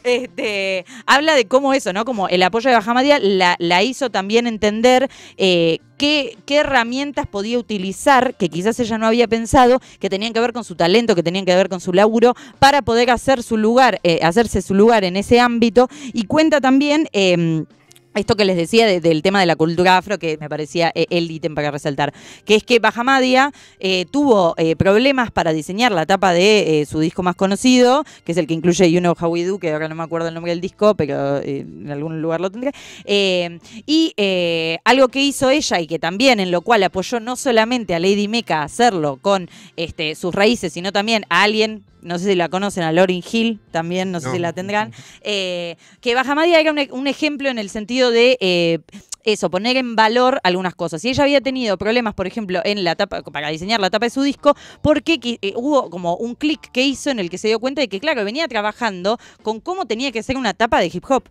Este, 0.03 0.85
habla 1.05 1.35
de 1.35 1.47
cómo 1.47 1.73
eso, 1.73 1.91
¿no? 1.91 2.05
Como 2.05 2.29
el 2.29 2.41
apoyo 2.43 2.69
de 2.69 2.75
Bajamadia 2.77 3.19
la, 3.19 3.57
la 3.59 3.83
hizo 3.83 4.09
también 4.09 4.47
entender 4.47 5.09
eh, 5.35 5.79
qué, 5.97 6.37
qué 6.45 6.57
herramientas 6.57 7.27
podía 7.27 7.59
utilizar, 7.59 8.35
que 8.35 8.47
quizás 8.47 8.79
ella 8.79 8.97
no 8.97 9.05
había 9.07 9.27
pensado, 9.27 9.81
que 9.99 10.09
tenían 10.09 10.31
que 10.31 10.39
ver 10.39 10.53
con 10.53 10.63
su 10.63 10.75
talento, 10.75 11.13
que 11.13 11.23
tenían 11.23 11.43
que 11.43 11.55
ver 11.55 11.67
con 11.67 11.81
su 11.81 11.91
laburo, 11.91 12.35
para 12.57 12.81
poder 12.83 13.09
hacer 13.11 13.43
su 13.43 13.57
lugar, 13.57 13.99
eh, 14.03 14.19
hacerse 14.23 14.61
su 14.61 14.75
lugar 14.75 15.03
en 15.03 15.17
ese 15.17 15.41
ámbito. 15.41 15.89
Y 16.13 16.23
cuenta 16.23 16.61
también. 16.61 17.09
em, 17.11 17.65
esto 18.19 18.35
que 18.35 18.45
les 18.45 18.55
decía 18.57 18.85
de- 18.87 18.99
del 19.01 19.21
tema 19.21 19.39
de 19.39 19.45
la 19.45 19.55
cultura 19.55 19.97
afro, 19.97 20.17
que 20.19 20.37
me 20.39 20.49
parecía 20.49 20.91
eh, 20.95 21.05
el 21.09 21.29
ítem 21.29 21.55
para 21.55 21.71
resaltar, 21.71 22.13
que 22.45 22.55
es 22.55 22.63
que 22.63 22.79
Bajamadia 22.79 23.51
eh, 23.79 24.05
tuvo 24.11 24.53
eh, 24.57 24.75
problemas 24.75 25.31
para 25.31 25.53
diseñar 25.53 25.91
la 25.91 26.05
tapa 26.05 26.33
de 26.33 26.85
su 26.89 26.99
disco 26.99 27.23
más 27.23 27.35
conocido, 27.35 28.03
que 28.23 28.31
es 28.31 28.37
el 28.37 28.47
que 28.47 28.53
incluye 28.53 28.91
You 28.91 28.99
Know 28.99 29.15
How 29.19 29.29
We 29.29 29.45
Do, 29.45 29.59
que 29.59 29.71
ahora 29.71 29.87
no 29.87 29.95
me 29.95 30.03
acuerdo 30.03 30.27
el 30.27 30.33
nombre 30.33 30.51
del 30.51 30.61
disco, 30.61 30.95
pero 30.95 31.37
en 31.41 31.89
algún 31.91 32.21
lugar 32.21 32.41
lo 32.41 32.49
tendré. 32.49 32.71
Y 33.85 34.13
algo 34.83 35.07
que 35.09 35.21
hizo 35.21 35.49
ella 35.49 35.79
y 35.79 35.87
que 35.87 35.99
también 35.99 36.39
en 36.39 36.51
lo 36.51 36.61
cual 36.61 36.83
apoyó 36.83 37.19
no 37.19 37.35
solamente 37.35 37.95
a 37.95 37.99
Lady 37.99 38.27
Mecha 38.27 38.61
a 38.61 38.63
hacerlo 38.63 39.17
con 39.21 39.49
este, 39.75 40.15
sus 40.15 40.33
raíces, 40.33 40.73
sino 40.73 40.91
también 40.91 41.25
a 41.29 41.43
alguien, 41.43 41.83
no 42.01 42.19
sé 42.19 42.25
si 42.25 42.35
la 42.35 42.49
conocen, 42.49 42.83
a 42.83 42.91
Lauryn 42.91 43.23
Hill, 43.31 43.59
también, 43.71 44.11
no 44.11 44.19
sé 44.19 44.27
No. 44.27 44.33
si 44.33 44.39
la 44.39 44.53
tendrán, 44.53 44.93
eh, 45.21 45.75
que 46.01 46.15
Bajamadia 46.15 46.59
era 46.59 46.71
un, 46.71 46.79
e- 46.79 46.89
un 46.91 47.07
ejemplo 47.07 47.49
en 47.49 47.57
el 47.57 47.69
sentido 47.69 48.11
de 48.11 48.37
eh, 48.39 48.79
eso, 49.23 49.49
poner 49.49 49.75
en 49.77 49.95
valor 49.95 50.39
algunas 50.43 50.73
cosas. 50.75 51.03
Y 51.03 51.09
ella 51.09 51.23
había 51.23 51.41
tenido 51.41 51.77
problemas, 51.77 52.13
por 52.13 52.27
ejemplo, 52.27 52.61
en 52.63 52.83
la 52.83 52.95
tapa, 52.95 53.21
para 53.23 53.49
diseñar 53.49 53.79
la 53.81 53.89
tapa 53.89 54.05
de 54.05 54.09
su 54.09 54.21
disco, 54.21 54.55
porque 54.81 55.19
eh, 55.41 55.53
hubo 55.55 55.89
como 55.89 56.15
un 56.15 56.35
clic 56.35 56.71
que 56.71 56.83
hizo 56.83 57.09
en 57.09 57.19
el 57.19 57.29
que 57.29 57.37
se 57.37 57.49
dio 57.49 57.59
cuenta 57.59 57.81
de 57.81 57.89
que, 57.89 57.99
claro, 57.99 58.23
venía 58.23 58.47
trabajando 58.47 59.17
con 59.43 59.59
cómo 59.59 59.85
tenía 59.85 60.11
que 60.13 60.23
ser 60.23 60.37
una 60.37 60.53
tapa 60.53 60.79
de 60.79 60.89
hip 60.93 61.03
hop 61.09 61.23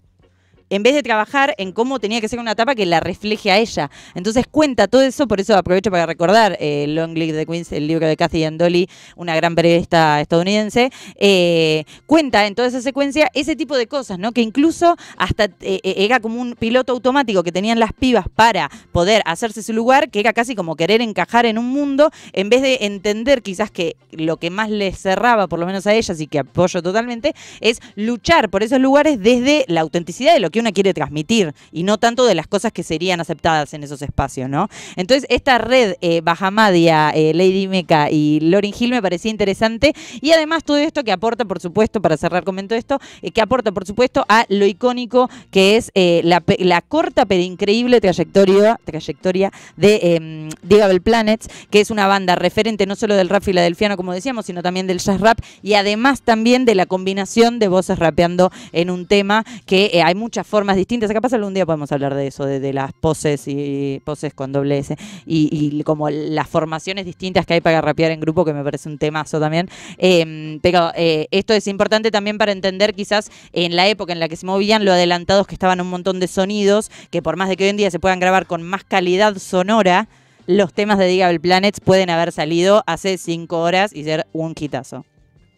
en 0.70 0.82
vez 0.82 0.94
de 0.94 1.02
trabajar 1.02 1.54
en 1.58 1.72
cómo 1.72 1.98
tenía 2.00 2.20
que 2.20 2.28
ser 2.28 2.38
una 2.38 2.54
tapa 2.54 2.74
que 2.74 2.86
la 2.86 3.00
refleje 3.00 3.50
a 3.50 3.58
ella. 3.58 3.90
Entonces 4.14 4.46
cuenta 4.50 4.88
todo 4.88 5.02
eso, 5.02 5.26
por 5.26 5.40
eso 5.40 5.56
aprovecho 5.56 5.90
para 5.90 6.06
recordar 6.06 6.56
eh, 6.60 6.86
Long 6.88 7.16
Live 7.16 7.38
the 7.38 7.46
Queens, 7.46 7.72
el 7.72 7.86
libro 7.86 8.06
de 8.06 8.16
Cathy 8.16 8.44
Andoli, 8.44 8.88
una 9.16 9.36
gran 9.36 9.54
periodista 9.54 10.20
estadounidense, 10.20 10.90
eh, 11.16 11.84
cuenta 12.06 12.46
en 12.46 12.54
toda 12.54 12.68
esa 12.68 12.82
secuencia 12.82 13.30
ese 13.34 13.56
tipo 13.56 13.76
de 13.76 13.86
cosas, 13.86 14.18
¿no? 14.18 14.32
Que 14.32 14.40
incluso 14.40 14.96
hasta 15.16 15.44
eh, 15.44 15.80
eh, 15.82 15.94
era 15.98 16.20
como 16.20 16.40
un 16.40 16.54
piloto 16.54 16.92
automático 16.92 17.42
que 17.42 17.52
tenían 17.52 17.78
las 17.78 17.92
pibas 17.92 18.26
para 18.34 18.70
poder 18.92 19.22
hacerse 19.26 19.62
su 19.62 19.72
lugar, 19.72 20.10
que 20.10 20.20
era 20.20 20.32
casi 20.32 20.54
como 20.54 20.76
querer 20.76 21.00
encajar 21.00 21.46
en 21.46 21.58
un 21.58 21.66
mundo, 21.66 22.10
en 22.32 22.48
vez 22.48 22.62
de 22.62 22.78
entender 22.82 23.42
quizás 23.42 23.70
que 23.70 23.96
lo 24.10 24.36
que 24.38 24.50
más 24.50 24.70
les 24.70 24.98
cerraba, 24.98 25.46
por 25.46 25.58
lo 25.58 25.66
menos 25.66 25.86
a 25.86 25.94
ellas, 25.94 26.20
y 26.20 26.26
que 26.26 26.38
apoyo 26.38 26.82
totalmente, 26.82 27.34
es 27.60 27.80
luchar 27.94 28.50
por 28.50 28.62
esos 28.62 28.80
lugares 28.80 29.20
desde 29.20 29.64
la 29.68 29.80
autenticidad 29.82 30.34
de 30.34 30.40
lo 30.40 30.50
que 30.50 30.55
una 30.60 30.72
quiere 30.72 30.94
transmitir 30.94 31.54
y 31.72 31.82
no 31.82 31.98
tanto 31.98 32.24
de 32.26 32.34
las 32.34 32.46
cosas 32.46 32.72
que 32.72 32.82
serían 32.82 33.20
aceptadas 33.20 33.74
en 33.74 33.82
esos 33.82 34.02
espacios, 34.02 34.48
¿no? 34.48 34.68
Entonces, 34.96 35.26
esta 35.30 35.58
red 35.58 35.94
eh, 36.00 36.20
Bajamadia, 36.22 37.10
eh, 37.10 37.32
Lady 37.34 37.68
Mecha 37.68 38.10
y 38.10 38.40
Lauryn 38.40 38.74
Hill 38.78 38.90
me 38.90 39.02
parecía 39.02 39.30
interesante 39.30 39.94
y 40.20 40.32
además 40.32 40.64
todo 40.64 40.78
esto 40.78 41.04
que 41.04 41.12
aporta, 41.12 41.44
por 41.44 41.60
supuesto, 41.60 42.00
para 42.00 42.16
cerrar 42.16 42.44
comento 42.44 42.74
esto, 42.74 42.98
eh, 43.22 43.30
que 43.30 43.40
aporta, 43.40 43.72
por 43.72 43.86
supuesto, 43.86 44.24
a 44.28 44.44
lo 44.48 44.66
icónico 44.66 45.28
que 45.50 45.76
es 45.76 45.90
eh, 45.94 46.20
la, 46.24 46.42
la 46.58 46.82
corta 46.82 47.26
pero 47.26 47.42
increíble 47.42 48.00
trayectoria, 48.00 48.78
trayectoria 48.84 49.52
de 49.76 50.00
eh, 50.02 50.48
Digable 50.62 51.00
Planets, 51.00 51.48
que 51.70 51.80
es 51.80 51.90
una 51.90 52.06
banda 52.06 52.34
referente 52.34 52.86
no 52.86 52.96
solo 52.96 53.14
del 53.16 53.28
rap 53.28 53.42
filadelfiano, 53.42 53.96
como 53.96 54.12
decíamos, 54.12 54.46
sino 54.46 54.62
también 54.62 54.86
del 54.86 54.98
jazz 54.98 55.20
rap 55.20 55.38
y 55.62 55.74
además 55.74 56.22
también 56.22 56.64
de 56.64 56.74
la 56.74 56.86
combinación 56.86 57.58
de 57.58 57.68
voces 57.68 57.98
rapeando 57.98 58.50
en 58.72 58.90
un 58.90 59.06
tema 59.06 59.44
que 59.66 60.02
hay 60.04 60.14
muchas 60.14 60.45
formas 60.46 60.76
distintas. 60.76 61.12
Capaz 61.12 61.32
algún 61.32 61.54
día 61.54 61.66
podemos 61.66 61.92
hablar 61.92 62.14
de 62.14 62.28
eso, 62.28 62.46
de, 62.46 62.60
de 62.60 62.72
las 62.72 62.92
poses 62.92 63.46
y 63.46 64.00
poses 64.04 64.32
con 64.32 64.52
doble 64.52 64.78
S 64.78 64.96
y, 65.26 65.48
y 65.52 65.82
como 65.82 66.08
las 66.10 66.48
formaciones 66.48 67.04
distintas 67.04 67.46
que 67.46 67.54
hay 67.54 67.60
para 67.60 67.80
rapear 67.80 68.10
en 68.12 68.20
grupo, 68.20 68.44
que 68.44 68.52
me 68.52 68.62
parece 68.62 68.88
un 68.88 68.98
temazo 68.98 69.40
también. 69.40 69.68
Eh, 69.98 70.58
pero 70.62 70.92
eh, 70.94 71.26
esto 71.30 71.52
es 71.52 71.66
importante 71.66 72.10
también 72.10 72.38
para 72.38 72.52
entender 72.52 72.94
quizás 72.94 73.30
en 73.52 73.76
la 73.76 73.88
época 73.88 74.12
en 74.12 74.20
la 74.20 74.28
que 74.28 74.36
se 74.36 74.46
movían 74.46 74.84
lo 74.84 74.92
adelantados 74.92 75.46
que 75.46 75.54
estaban 75.54 75.80
un 75.80 75.90
montón 75.90 76.20
de 76.20 76.28
sonidos, 76.28 76.90
que 77.10 77.22
por 77.22 77.36
más 77.36 77.48
de 77.48 77.56
que 77.56 77.64
hoy 77.64 77.70
en 77.70 77.76
día 77.76 77.90
se 77.90 77.98
puedan 77.98 78.20
grabar 78.20 78.46
con 78.46 78.62
más 78.62 78.84
calidad 78.84 79.36
sonora, 79.38 80.08
los 80.46 80.72
temas 80.72 80.98
de 80.98 81.06
Digable 81.06 81.40
Planets 81.40 81.80
pueden 81.80 82.08
haber 82.08 82.30
salido 82.30 82.84
hace 82.86 83.18
cinco 83.18 83.60
horas 83.60 83.92
y 83.92 84.04
ser 84.04 84.26
un 84.32 84.54
quitazo. 84.54 85.04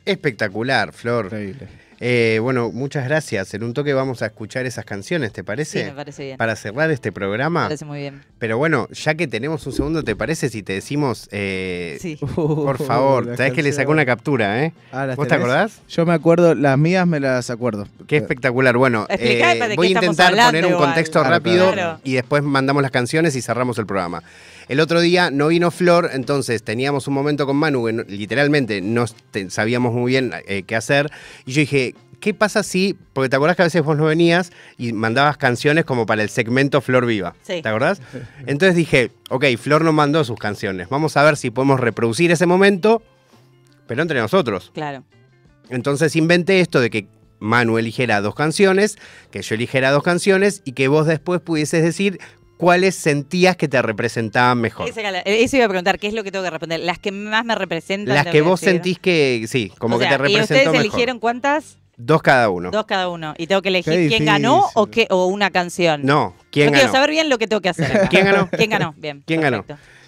Espectacular, 0.04 0.92
Flor. 0.92 1.26
Increíble. 1.26 1.68
Eh, 2.00 2.38
bueno, 2.40 2.70
muchas 2.72 3.04
gracias. 3.08 3.52
En 3.54 3.64
un 3.64 3.74
toque 3.74 3.92
vamos 3.92 4.22
a 4.22 4.26
escuchar 4.26 4.66
esas 4.66 4.84
canciones, 4.84 5.32
¿te 5.32 5.40
Sí, 5.40 5.44
parece? 5.44 5.84
me 5.86 5.92
parece 5.92 6.24
bien. 6.24 6.36
Para 6.36 6.54
cerrar 6.54 6.90
este 6.92 7.08
Me 7.08 7.12
programa. 7.12 7.64
parece 7.64 7.84
muy 7.84 7.98
bien. 7.98 8.22
Pero 8.38 8.56
bueno, 8.56 8.88
ya 8.92 9.14
que 9.16 9.26
tenemos 9.26 9.66
un 9.66 9.72
segundo, 9.72 10.04
¿te 10.04 10.14
parece 10.14 10.48
si 10.48 10.62
te 10.62 10.74
decimos, 10.74 11.28
eh, 11.32 11.98
Sí. 12.00 12.16
por 12.36 12.78
favor, 12.82 13.26
Las 13.26 13.36
sabes 13.38 13.52
que 13.52 13.62
le 13.64 13.72
sacó 13.72 13.90
una 13.90 14.06
captura, 14.06 14.64
¿eh? 14.64 14.72
Ah, 14.92 15.06
¿las 15.06 15.16
¿Vos 15.16 15.26
te 15.26 15.34
acordás? 15.34 15.80
Yo 15.88 16.06
me 16.06 16.12
acuerdo, 16.14 16.54
las 16.54 16.78
mías 16.78 17.06
me 17.06 17.18
las 17.18 17.50
acuerdo. 17.50 17.88
Qué 18.06 18.16
espectacular. 18.16 18.76
Bueno, 18.76 19.06
eh, 19.08 19.42
voy 19.74 19.88
a 19.88 19.90
intentar 19.90 20.34
poner 20.36 20.66
un 20.66 20.72
igual. 20.72 20.86
contexto 20.86 21.18
Claro, 21.20 21.30
rápido 21.34 21.72
claro. 21.72 22.00
y 22.04 22.14
después 22.14 22.42
mandamos 22.44 22.80
las 22.82 22.92
canciones 22.92 23.34
y 23.34 23.42
cerramos 23.42 23.76
el 23.78 23.86
programa. 23.86 24.22
El 24.68 24.80
otro 24.80 25.00
día 25.00 25.30
no 25.30 25.48
vino 25.48 25.70
Flor, 25.70 26.10
entonces 26.12 26.62
teníamos 26.62 27.08
un 27.08 27.14
momento 27.14 27.46
con 27.46 27.56
Manu 27.56 27.86
que 27.86 27.92
no- 27.92 28.02
literalmente 28.04 28.80
no 28.82 29.06
sabíamos 29.48 29.92
muy 29.94 30.12
bien 30.12 30.32
eh, 30.46 30.62
qué 30.64 30.76
hacer. 30.76 31.10
Y 31.46 31.52
yo 31.52 31.60
dije, 31.60 31.94
¿qué 32.20 32.34
pasa 32.34 32.62
si, 32.62 32.96
porque 33.14 33.28
te 33.30 33.36
acordás 33.36 33.56
que 33.56 33.62
a 33.62 33.66
veces 33.66 33.82
vos 33.82 33.96
no 33.96 34.04
venías 34.04 34.52
y 34.76 34.92
mandabas 34.92 35.36
canciones 35.38 35.84
como 35.84 36.04
para 36.04 36.22
el 36.22 36.28
segmento 36.28 36.80
Flor 36.80 37.06
Viva? 37.06 37.34
Sí. 37.42 37.62
¿Te 37.62 37.68
acordás? 37.68 38.00
Entonces 38.46 38.76
dije, 38.76 39.10
ok, 39.30 39.44
Flor 39.58 39.82
nos 39.84 39.94
mandó 39.94 40.22
sus 40.24 40.38
canciones. 40.38 40.88
Vamos 40.90 41.16
a 41.16 41.22
ver 41.22 41.36
si 41.36 41.50
podemos 41.50 41.80
reproducir 41.80 42.30
ese 42.30 42.44
momento, 42.46 43.02
pero 43.86 44.02
entre 44.02 44.20
nosotros. 44.20 44.70
Claro. 44.74 45.04
Entonces 45.70 46.14
inventé 46.16 46.60
esto 46.60 46.80
de 46.80 46.90
que 46.90 47.06
Manu 47.40 47.78
eligiera 47.78 48.20
dos 48.20 48.34
canciones, 48.34 48.98
que 49.30 49.42
yo 49.42 49.54
eligiera 49.54 49.92
dos 49.92 50.02
canciones 50.02 50.60
y 50.64 50.72
que 50.72 50.88
vos 50.88 51.06
después 51.06 51.40
pudieses 51.40 51.84
decir 51.84 52.18
cuáles 52.58 52.94
sentías 52.94 53.56
que 53.56 53.68
te 53.68 53.80
representaban 53.80 54.60
mejor. 54.60 54.86
Eso 55.24 55.56
iba 55.56 55.64
a 55.64 55.68
preguntar, 55.68 55.98
¿qué 55.98 56.08
es 56.08 56.12
lo 56.14 56.22
que 56.22 56.30
tengo 56.30 56.44
que 56.44 56.50
responder? 56.50 56.80
Las 56.80 56.98
que 56.98 57.10
más 57.12 57.46
me 57.46 57.54
representan. 57.54 58.14
Las 58.14 58.26
que 58.26 58.42
vos 58.42 58.60
decir. 58.60 58.74
sentís 58.74 58.98
que, 58.98 59.46
sí, 59.48 59.72
como 59.78 59.96
O 59.96 59.98
que 59.98 60.04
sea, 60.06 60.18
te 60.18 60.22
¿Y 60.24 60.26
representó 60.26 60.42
ustedes 60.54 60.66
mejor. 60.66 60.80
eligieron 60.80 61.18
cuántas? 61.20 61.78
Dos 61.96 62.20
cada 62.22 62.50
uno. 62.50 62.70
Dos 62.70 62.84
cada 62.86 63.08
uno. 63.08 63.34
¿Y 63.38 63.46
tengo 63.46 63.62
que 63.62 63.70
elegir 63.70 63.92
Qué 63.94 64.08
quién 64.08 64.24
ganó 64.26 64.66
o, 64.74 64.86
difícil. 64.86 65.08
qué, 65.08 65.14
o 65.14 65.26
una 65.26 65.50
canción? 65.50 66.02
No, 66.04 66.34
¿quién 66.50 66.66
Yo 66.66 66.70
ganó? 66.72 66.80
quiero 66.82 66.92
saber 66.92 67.10
bien 67.10 67.28
lo 67.30 67.38
que 67.38 67.46
tengo 67.48 67.60
que 67.62 67.70
hacer. 67.70 67.86
acá. 67.96 68.08
¿Quién 68.10 68.24
ganó? 68.26 68.48
¿Quién 68.50 68.70
ganó? 68.70 68.94
Bien. 68.96 69.22
¿Quién 69.26 69.40
ganó? 69.40 69.64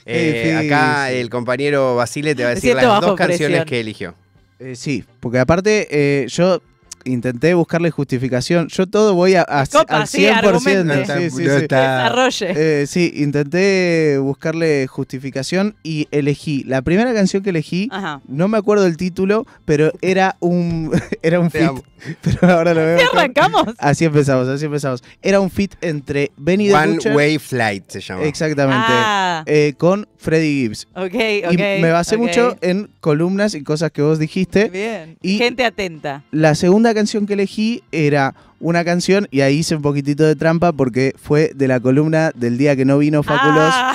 Eh, 0.06 0.56
acá 0.66 1.10
el 1.12 1.30
compañero 1.30 1.96
Basile 1.96 2.34
te 2.34 2.42
va 2.44 2.50
a 2.50 2.54
decir 2.54 2.74
las 2.74 2.84
dos 3.00 3.14
canciones 3.16 3.60
presión. 3.60 3.64
que 3.66 3.80
eligió. 3.80 4.14
Eh, 4.58 4.74
sí, 4.76 5.04
porque 5.20 5.38
aparte 5.38 5.88
eh, 5.90 6.26
yo 6.28 6.60
intenté 7.04 7.54
buscarle 7.54 7.90
justificación. 7.90 8.68
Yo 8.68 8.86
todo 8.86 9.14
voy 9.14 9.34
a, 9.34 9.42
a- 9.48 9.66
Copa, 9.66 10.00
al 10.02 10.06
sí, 10.06 10.26
argumente. 10.26 10.70
Sí, 10.82 10.84
No 10.84 10.94
sí, 10.94 11.00
está- 11.00 11.16
sí, 11.18 11.24
no 11.24 11.30
sí. 11.30 11.62
está- 11.62 11.96
Desarrolle. 12.04 12.82
Eh, 12.82 12.86
sí, 12.86 13.12
intenté 13.16 14.18
buscarle 14.18 14.86
justificación 14.86 15.76
y 15.82 16.08
elegí. 16.10 16.64
La 16.64 16.82
primera 16.82 17.12
canción 17.14 17.42
que 17.42 17.50
elegí, 17.50 17.88
Ajá. 17.90 18.20
no 18.28 18.48
me 18.48 18.58
acuerdo 18.58 18.86
el 18.86 18.96
título, 18.96 19.46
pero 19.64 19.92
era 20.00 20.36
un 20.40 20.90
era 21.22 21.40
un 21.40 21.50
Te 21.50 21.58
fit. 21.60 21.68
amo. 21.68 21.82
Pero 22.22 22.50
ahora 22.50 22.72
lo 22.72 22.80
veo. 22.80 22.98
¿Sí 22.98 23.04
arrancamos? 23.12 23.62
Así 23.76 24.06
empezamos, 24.06 24.48
así 24.48 24.64
empezamos. 24.64 25.04
Era 25.20 25.38
un 25.38 25.50
fit 25.50 25.74
entre 25.82 26.30
Benny 26.38 26.68
the 26.68 26.74
One 26.74 26.92
Butcher, 26.94 27.14
Way 27.14 27.38
Flight 27.38 27.90
se 27.90 28.00
llama. 28.00 28.22
exactamente, 28.24 28.86
Ah, 28.88 29.42
eh, 29.44 29.74
con 29.76 30.08
Freddie 30.16 30.62
Gibbs. 30.62 30.88
ok, 30.94 31.12
Y 31.14 31.44
ok. 31.44 31.58
me 31.82 31.90
basé 31.90 32.16
mucho 32.16 32.56
en 32.62 32.88
columnas 33.00 33.54
y 33.54 33.62
cosas 33.62 33.90
que 33.90 34.00
vos 34.00 34.18
dijiste. 34.18 34.70
Bien. 34.70 35.18
y- 35.20 35.36
Gente 35.36 35.62
atenta. 35.62 36.24
La 36.30 36.54
segunda 36.54 36.89
canción 36.94 37.26
que 37.26 37.34
elegí 37.34 37.82
era 37.92 38.34
una 38.60 38.84
canción, 38.84 39.26
y 39.30 39.40
ahí 39.40 39.58
hice 39.58 39.74
un 39.76 39.82
poquitito 39.82 40.24
de 40.24 40.36
trampa 40.36 40.72
porque 40.72 41.14
fue 41.20 41.52
de 41.54 41.66
la 41.68 41.80
columna 41.80 42.30
del 42.34 42.58
día 42.58 42.76
que 42.76 42.84
no 42.84 42.98
vino 42.98 43.22
Fáculos, 43.22 43.72
Ah, 43.72 43.94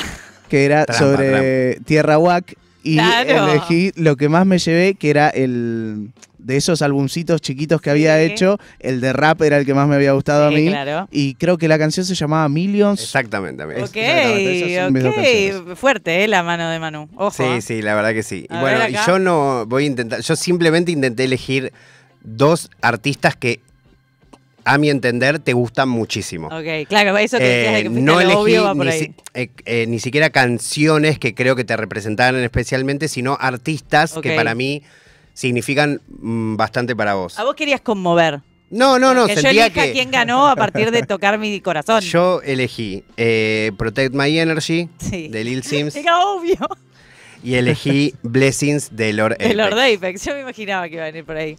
que 0.49 0.65
era 0.65 0.85
Trampa, 0.85 1.03
sobre 1.03 1.79
Tierra 1.85 2.17
Wack. 2.17 2.55
Y 2.83 2.97
Claro. 2.97 3.47
elegí 3.51 3.91
lo 3.95 4.15
que 4.15 4.29
más 4.29 4.45
me 4.45 4.59
llevé, 4.59 4.93
que 4.93 5.09
era 5.09 5.29
el 5.29 6.09
de 6.37 6.57
esos 6.57 6.83
albumcitos 6.83 7.41
chiquitos 7.41 7.81
que 7.81 7.89
había 7.89 8.17
Sí. 8.19 8.25
hecho. 8.25 8.59
El 8.79 9.01
de 9.01 9.11
rap 9.13 9.41
era 9.41 9.57
el 9.57 9.65
que 9.65 9.73
más 9.73 9.87
me 9.87 9.95
había 9.95 10.11
gustado 10.11 10.49
sí, 10.49 10.55
a 10.55 10.57
mí. 10.59 10.67
claro. 10.67 11.07
Y 11.11 11.33
creo 11.33 11.57
que 11.57 11.67
la 11.67 11.79
canción 11.79 12.05
se 12.05 12.13
llamaba 12.13 12.47
Millions. 12.49 13.01
Exactamente. 13.01 13.63
exactamente, 13.63 15.07
Ok, 15.57 15.65
ok. 15.69 15.75
Fuerte, 15.75 16.23
¿eh? 16.23 16.27
La 16.27 16.43
mano 16.43 16.69
de 16.69 16.79
Manu. 16.79 17.09
Ojo. 17.15 17.31
Sí, 17.31 17.43
¿eh? 17.43 17.61
sí, 17.61 17.81
la 17.81 17.95
verdad 17.95 18.13
que 18.13 18.21
sí. 18.21 18.45
Y 18.49 18.53
A 18.53 18.61
bueno, 18.61 18.79
yo 19.07 19.17
no 19.17 19.65
voy 19.65 19.83
a 19.85 19.87
intentar, 19.87 20.21
yo 20.21 20.35
simplemente 20.35 20.91
intenté 20.91 21.23
elegir 21.23 21.71
dos 22.25 22.69
artistas 22.81 23.35
que 23.35 23.59
a 24.67 24.77
mi 24.79 24.89
entender 24.89 25.37
te 25.39 25.53
gustan 25.53 25.89
muchísimo. 25.89 26.47
Ok, 26.47 26.87
claro, 26.89 27.15
eso 27.19 27.37
que 27.37 27.79
Eh, 27.79 27.83
que 27.83 27.89
no 27.89 28.19
elegí 28.19 28.35
obvio 28.37 28.63
va 28.63 28.73
por 28.73 28.85
ni, 28.87 28.91
ahí. 28.91 28.99
si- 28.99 29.13
eh, 29.35 29.49
eh, 29.65 29.85
ni 29.87 29.99
siquiera 29.99 30.31
canciones 30.31 31.19
que 31.19 31.35
creo 31.35 31.55
que 31.55 31.63
te 31.63 31.77
representaran 31.77 32.41
especialmente, 32.43 33.07
sino 33.07 33.37
artistas 33.39 34.15
que 34.23 34.35
para 34.35 34.55
mí 34.55 34.81
significan 35.35 36.01
mm, 36.07 36.55
bastante 36.55 36.95
para 36.95 37.13
vos. 37.13 37.37
A 37.37 37.43
vos 37.43 37.53
querías 37.55 37.81
conmover. 37.81 38.41
No, 38.71 38.97
no, 38.97 39.13
no, 39.13 39.27
que 39.27 39.35
yo 39.35 39.41
sentía 39.41 39.67
elija 39.67 39.83
que 39.85 39.91
quién 39.91 40.09
ganó 40.09 40.47
a 40.47 40.55
partir 40.55 40.89
de 40.89 41.03
tocar 41.07 41.37
mi 41.37 41.61
corazón. 41.61 42.01
yo 42.01 42.41
elegí 42.41 43.03
eh, 43.17 43.71
Protect 43.77 44.15
My 44.15 44.35
Energy 44.39 44.89
Sí. 44.97 45.27
de 45.27 45.43
Lil 45.43 45.61
Sims 45.63 45.95
Era 45.95 46.19
obvio. 46.25 46.57
y 47.43 47.53
elegí 47.53 48.15
Blessings 48.23 48.95
de 48.95 49.13
Lord 49.13 49.37
De 49.37 49.53
Lord 49.53 49.73
Apex. 49.73 49.97
Apex. 49.97 50.25
Yo 50.25 50.33
me 50.33 50.41
imaginaba 50.41 50.89
que 50.89 50.95
iba 50.95 51.03
a 51.03 51.07
venir 51.11 51.23
por 51.23 51.37
ahí. 51.37 51.55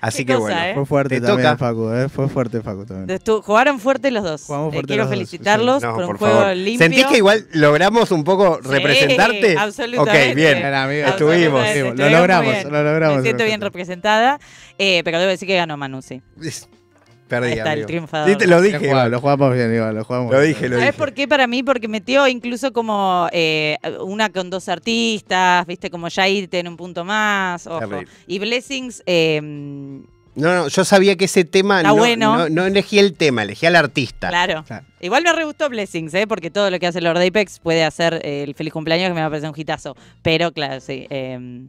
Así 0.00 0.24
Qué 0.24 0.32
que 0.32 0.38
cosa, 0.38 0.44
bueno. 0.54 0.62
¿eh? 0.66 0.74
Fue 0.74 0.86
fuerte 0.86 1.20
Te 1.20 1.26
también, 1.26 1.48
toca. 1.48 1.56
Facu, 1.58 1.90
eh, 1.92 2.08
fue 2.08 2.28
fuerte 2.28 2.60
Facu 2.62 2.84
también. 2.84 3.18
Estu- 3.18 3.42
jugaron 3.42 3.80
fuerte 3.80 4.10
los 4.10 4.22
dos. 4.24 4.42
Jugamos 4.44 4.68
Eh, 4.68 4.72
fuerte 4.76 4.86
quiero 4.88 5.02
los 5.04 5.10
dos, 5.10 5.16
felicitarlos 5.18 5.82
No, 5.82 5.94
por 5.94 6.00
un 6.02 6.06
por 6.08 6.18
juego 6.18 6.34
favor. 6.40 6.56
limpio. 6.56 6.78
¿Sentís 6.86 7.06
que 7.06 7.16
igual 7.16 7.46
logramos 7.52 8.10
un 8.10 8.24
poco 8.24 8.60
Sí, 8.62 8.68
representarte? 8.70 9.56
absolutamente. 9.58 10.28
Ok, 10.30 10.34
bien. 10.36 10.58
Bien, 10.58 10.74
amigo, 10.74 11.06
Estuvimos. 11.08 11.60
Absolutamente, 11.60 11.82
Lo 11.82 11.88
estuvimos 11.88 12.12
logramos, 12.12 12.52
bien. 12.52 12.72
lo 12.72 12.82
logramos. 12.82 13.16
Me 13.18 13.22
siento 13.22 13.44
bien 13.44 13.60
representada, 13.60 14.38
eh, 14.78 15.02
pero 15.04 15.18
debo 15.18 15.30
decir 15.30 15.48
que 15.48 15.56
ganó 15.56 15.76
Manu, 15.76 16.02
sí. 16.02 16.22
Perdí, 17.28 17.52
Ahí 17.52 17.58
está 17.58 17.72
el 17.72 17.86
triunfador. 17.86 18.30
Sí, 18.30 18.36
te 18.36 18.46
lo 18.46 18.60
dije. 18.60 18.78
jugamos, 18.78 19.10
lo 19.10 19.20
jugamos 19.20 19.54
bien, 19.54 19.74
igual, 19.74 19.94
lo 19.96 20.04
jugamos 20.04 20.32
Lo 20.32 20.38
bien. 20.40 20.52
dije, 20.52 20.68
lo 20.68 20.76
¿Sabes 20.76 20.92
dije. 20.92 20.98
por 20.98 21.12
qué 21.12 21.26
para 21.26 21.46
mí? 21.46 21.62
Porque 21.64 21.88
metió 21.88 22.28
incluso 22.28 22.72
como 22.72 23.28
eh, 23.32 23.76
una 24.00 24.30
con 24.30 24.48
dos 24.50 24.68
artistas, 24.68 25.66
viste, 25.66 25.90
como 25.90 26.06
ya 26.08 26.22
ahí 26.22 26.46
tiene 26.46 26.68
un 26.68 26.76
punto 26.76 27.04
más, 27.04 27.66
ojo. 27.66 27.80
Terrible. 27.80 28.08
Y 28.28 28.38
Blessings, 28.38 29.02
eh, 29.06 29.40
No, 29.42 30.54
no, 30.54 30.68
yo 30.68 30.84
sabía 30.84 31.16
que 31.16 31.24
ese 31.24 31.44
tema 31.44 31.78
Está 31.78 31.88
no, 31.88 31.96
bueno. 31.96 32.36
no, 32.36 32.48
no 32.48 32.66
elegí 32.66 32.98
el 32.98 33.14
tema, 33.14 33.42
elegí 33.42 33.66
al 33.66 33.74
artista. 33.76 34.28
claro. 34.28 34.62
Claro. 34.66 34.86
Igual 35.00 35.22
me 35.24 35.32
re 35.32 35.44
gustó 35.44 35.68
Blessings, 35.68 36.14
¿eh? 36.14 36.26
porque 36.26 36.50
todo 36.50 36.70
lo 36.70 36.78
que 36.78 36.86
hace 36.86 37.00
Lord 37.00 37.18
Apex 37.22 37.58
puede 37.58 37.84
hacer 37.84 38.20
eh, 38.22 38.42
el 38.44 38.54
feliz 38.54 38.72
cumpleaños 38.72 39.08
que 39.08 39.14
me 39.14 39.20
va 39.20 39.26
a 39.26 39.30
parecer 39.30 39.48
un 39.50 39.58
hitazo. 39.58 39.96
Pero 40.22 40.52
claro, 40.52 40.80
sí. 40.80 41.06
eh, 41.10 41.66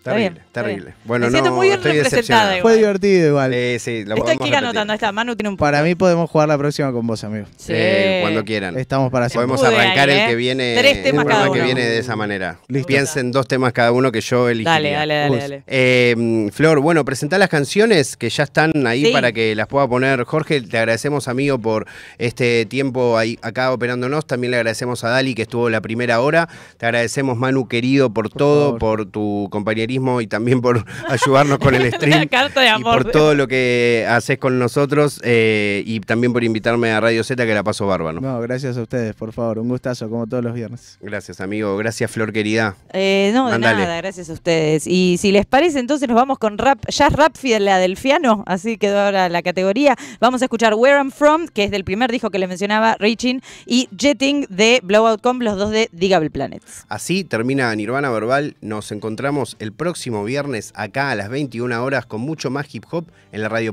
Está 0.00 0.12
Terrible, 0.12 0.30
bien, 0.30 0.46
está 0.46 0.62
terrible. 0.62 0.84
bien. 0.86 0.96
Bueno, 1.04 1.26
Me 1.26 1.32
siento 1.32 1.50
no, 1.50 1.56
muy 1.56 1.66
bien 1.66 1.76
estoy 1.76 1.92
representada 1.92 2.20
decepcionado. 2.52 2.62
Fue 2.62 2.76
divertido 2.78 3.28
igual. 3.28 3.52
Eh, 3.52 3.78
sí, 3.78 4.04
lo 4.06 4.14
estoy 4.14 4.34
aquí 4.40 4.54
anotando, 4.54 4.94
está. 4.94 5.12
Manu 5.12 5.36
tiene 5.36 5.50
un 5.50 5.56
Para 5.58 5.82
mí 5.82 5.94
podemos 5.94 6.30
jugar 6.30 6.48
la 6.48 6.56
próxima 6.56 6.90
con 6.90 7.06
vos, 7.06 7.22
amigo. 7.22 7.44
Sí. 7.58 7.72
Eh, 7.76 8.20
cuando 8.22 8.42
quieran. 8.42 8.78
Estamos 8.78 9.10
para 9.12 9.26
hacer. 9.26 9.34
Podemos 9.36 9.62
arrancar 9.62 10.08
ahí, 10.08 10.16
el 10.16 10.22
¿eh? 10.22 10.26
que 10.28 10.34
viene. 10.36 10.74
Tres 10.78 11.02
temas 11.02 11.06
el 11.06 11.26
programa 11.26 11.34
cada 11.40 11.44
que 11.52 11.58
uno. 11.58 11.64
viene 11.66 11.84
de 11.84 11.98
esa 11.98 12.16
manera. 12.16 12.58
Listo. 12.68 12.86
Piensen 12.86 13.30
dos 13.30 13.46
temas 13.46 13.74
cada 13.74 13.92
uno 13.92 14.10
que 14.10 14.22
yo 14.22 14.48
elegiría. 14.48 14.72
Dale, 14.72 14.90
dale, 14.92 15.14
dale, 15.16 15.36
dale. 15.38 15.62
Eh, 15.66 16.48
Flor, 16.50 16.80
bueno, 16.80 17.04
presentá 17.04 17.36
las 17.36 17.50
canciones 17.50 18.16
que 18.16 18.30
ya 18.30 18.44
están 18.44 18.72
ahí 18.86 19.04
Sí. 19.04 19.12
para 19.12 19.32
que 19.32 19.54
las 19.54 19.66
pueda 19.66 19.86
poner 19.86 20.24
Jorge. 20.24 20.62
Te 20.62 20.78
agradecemos, 20.78 21.28
amigo, 21.28 21.58
por 21.58 21.86
este 22.16 22.64
tiempo 22.64 23.18
ahí 23.18 23.38
acá 23.42 23.70
operándonos. 23.70 24.26
También 24.26 24.52
le 24.52 24.56
agradecemos 24.56 25.04
a 25.04 25.10
Dali, 25.10 25.34
que 25.34 25.42
estuvo 25.42 25.68
la 25.68 25.82
primera 25.82 26.20
hora. 26.20 26.48
Te 26.78 26.86
agradecemos, 26.86 27.36
Manu, 27.36 27.68
querido, 27.68 28.08
por, 28.14 28.30
todo, 28.30 28.64
favor. 28.66 28.78
por 28.78 29.06
tu 29.10 29.48
compañerismo 29.90 30.20
y 30.20 30.26
también 30.26 30.60
por 30.60 30.84
ayudarnos 31.08 31.58
con 31.58 31.74
el 31.74 31.82
Una 31.88 31.90
stream. 31.96 32.28
carta 32.28 32.60
de 32.60 32.66
Y 32.66 32.68
amor. 32.70 33.02
por 33.02 33.12
todo 33.12 33.34
lo 33.34 33.48
que 33.48 34.06
haces 34.08 34.38
con 34.38 34.58
nosotros 34.58 35.20
eh, 35.24 35.82
y 35.86 36.00
también 36.00 36.32
por 36.32 36.44
invitarme 36.44 36.90
a 36.90 37.00
Radio 37.00 37.24
Z, 37.24 37.44
que 37.44 37.54
la 37.54 37.62
paso 37.62 37.86
bárbaro. 37.86 38.20
No, 38.20 38.40
gracias 38.40 38.76
a 38.76 38.82
ustedes, 38.82 39.14
por 39.14 39.32
favor. 39.32 39.58
Un 39.58 39.68
gustazo, 39.68 40.08
como 40.08 40.26
todos 40.26 40.44
los 40.44 40.54
viernes. 40.54 40.98
Gracias, 41.00 41.40
amigo. 41.40 41.76
Gracias, 41.76 42.10
Flor, 42.10 42.32
querida. 42.32 42.76
Eh, 42.92 43.30
no, 43.34 43.50
de 43.50 43.58
nada, 43.58 43.96
gracias 43.96 44.30
a 44.30 44.32
ustedes. 44.32 44.86
Y 44.86 45.16
si 45.18 45.32
les 45.32 45.46
parece, 45.46 45.78
entonces 45.78 46.08
nos 46.08 46.16
vamos 46.16 46.38
con 46.38 46.58
rap, 46.58 46.78
jazz 46.88 47.12
rap 47.12 47.36
filadelfiano, 47.36 48.44
así 48.46 48.76
quedó 48.78 49.00
ahora 49.00 49.28
la 49.28 49.42
categoría. 49.42 49.96
Vamos 50.20 50.42
a 50.42 50.46
escuchar 50.46 50.74
Where 50.74 50.96
I'm 50.96 51.10
From, 51.10 51.46
que 51.48 51.64
es 51.64 51.70
del 51.70 51.84
primer 51.84 52.10
disco 52.10 52.30
que 52.30 52.38
le 52.38 52.46
mencionaba, 52.46 52.96
Reaching, 52.98 53.40
y 53.66 53.88
Jetting 53.96 54.46
de 54.48 54.80
Blowout 54.82 55.20
Comp, 55.20 55.42
los 55.42 55.56
dos 55.56 55.70
de 55.70 55.88
Digable 55.92 56.30
Planets. 56.30 56.84
Así 56.88 57.24
termina 57.24 57.74
Nirvana 57.74 58.10
Verbal. 58.10 58.56
Nos 58.60 58.92
encontramos 58.92 59.56
el 59.58 59.72
próximo 59.80 60.24
viernes 60.24 60.74
acá 60.76 61.10
a 61.10 61.14
las 61.14 61.30
21 61.30 61.82
horas 61.82 62.04
con 62.04 62.20
mucho 62.20 62.50
más 62.50 62.66
hip 62.74 62.84
hop 62.90 63.06
en 63.32 63.40
la 63.40 63.48
radio 63.48 63.68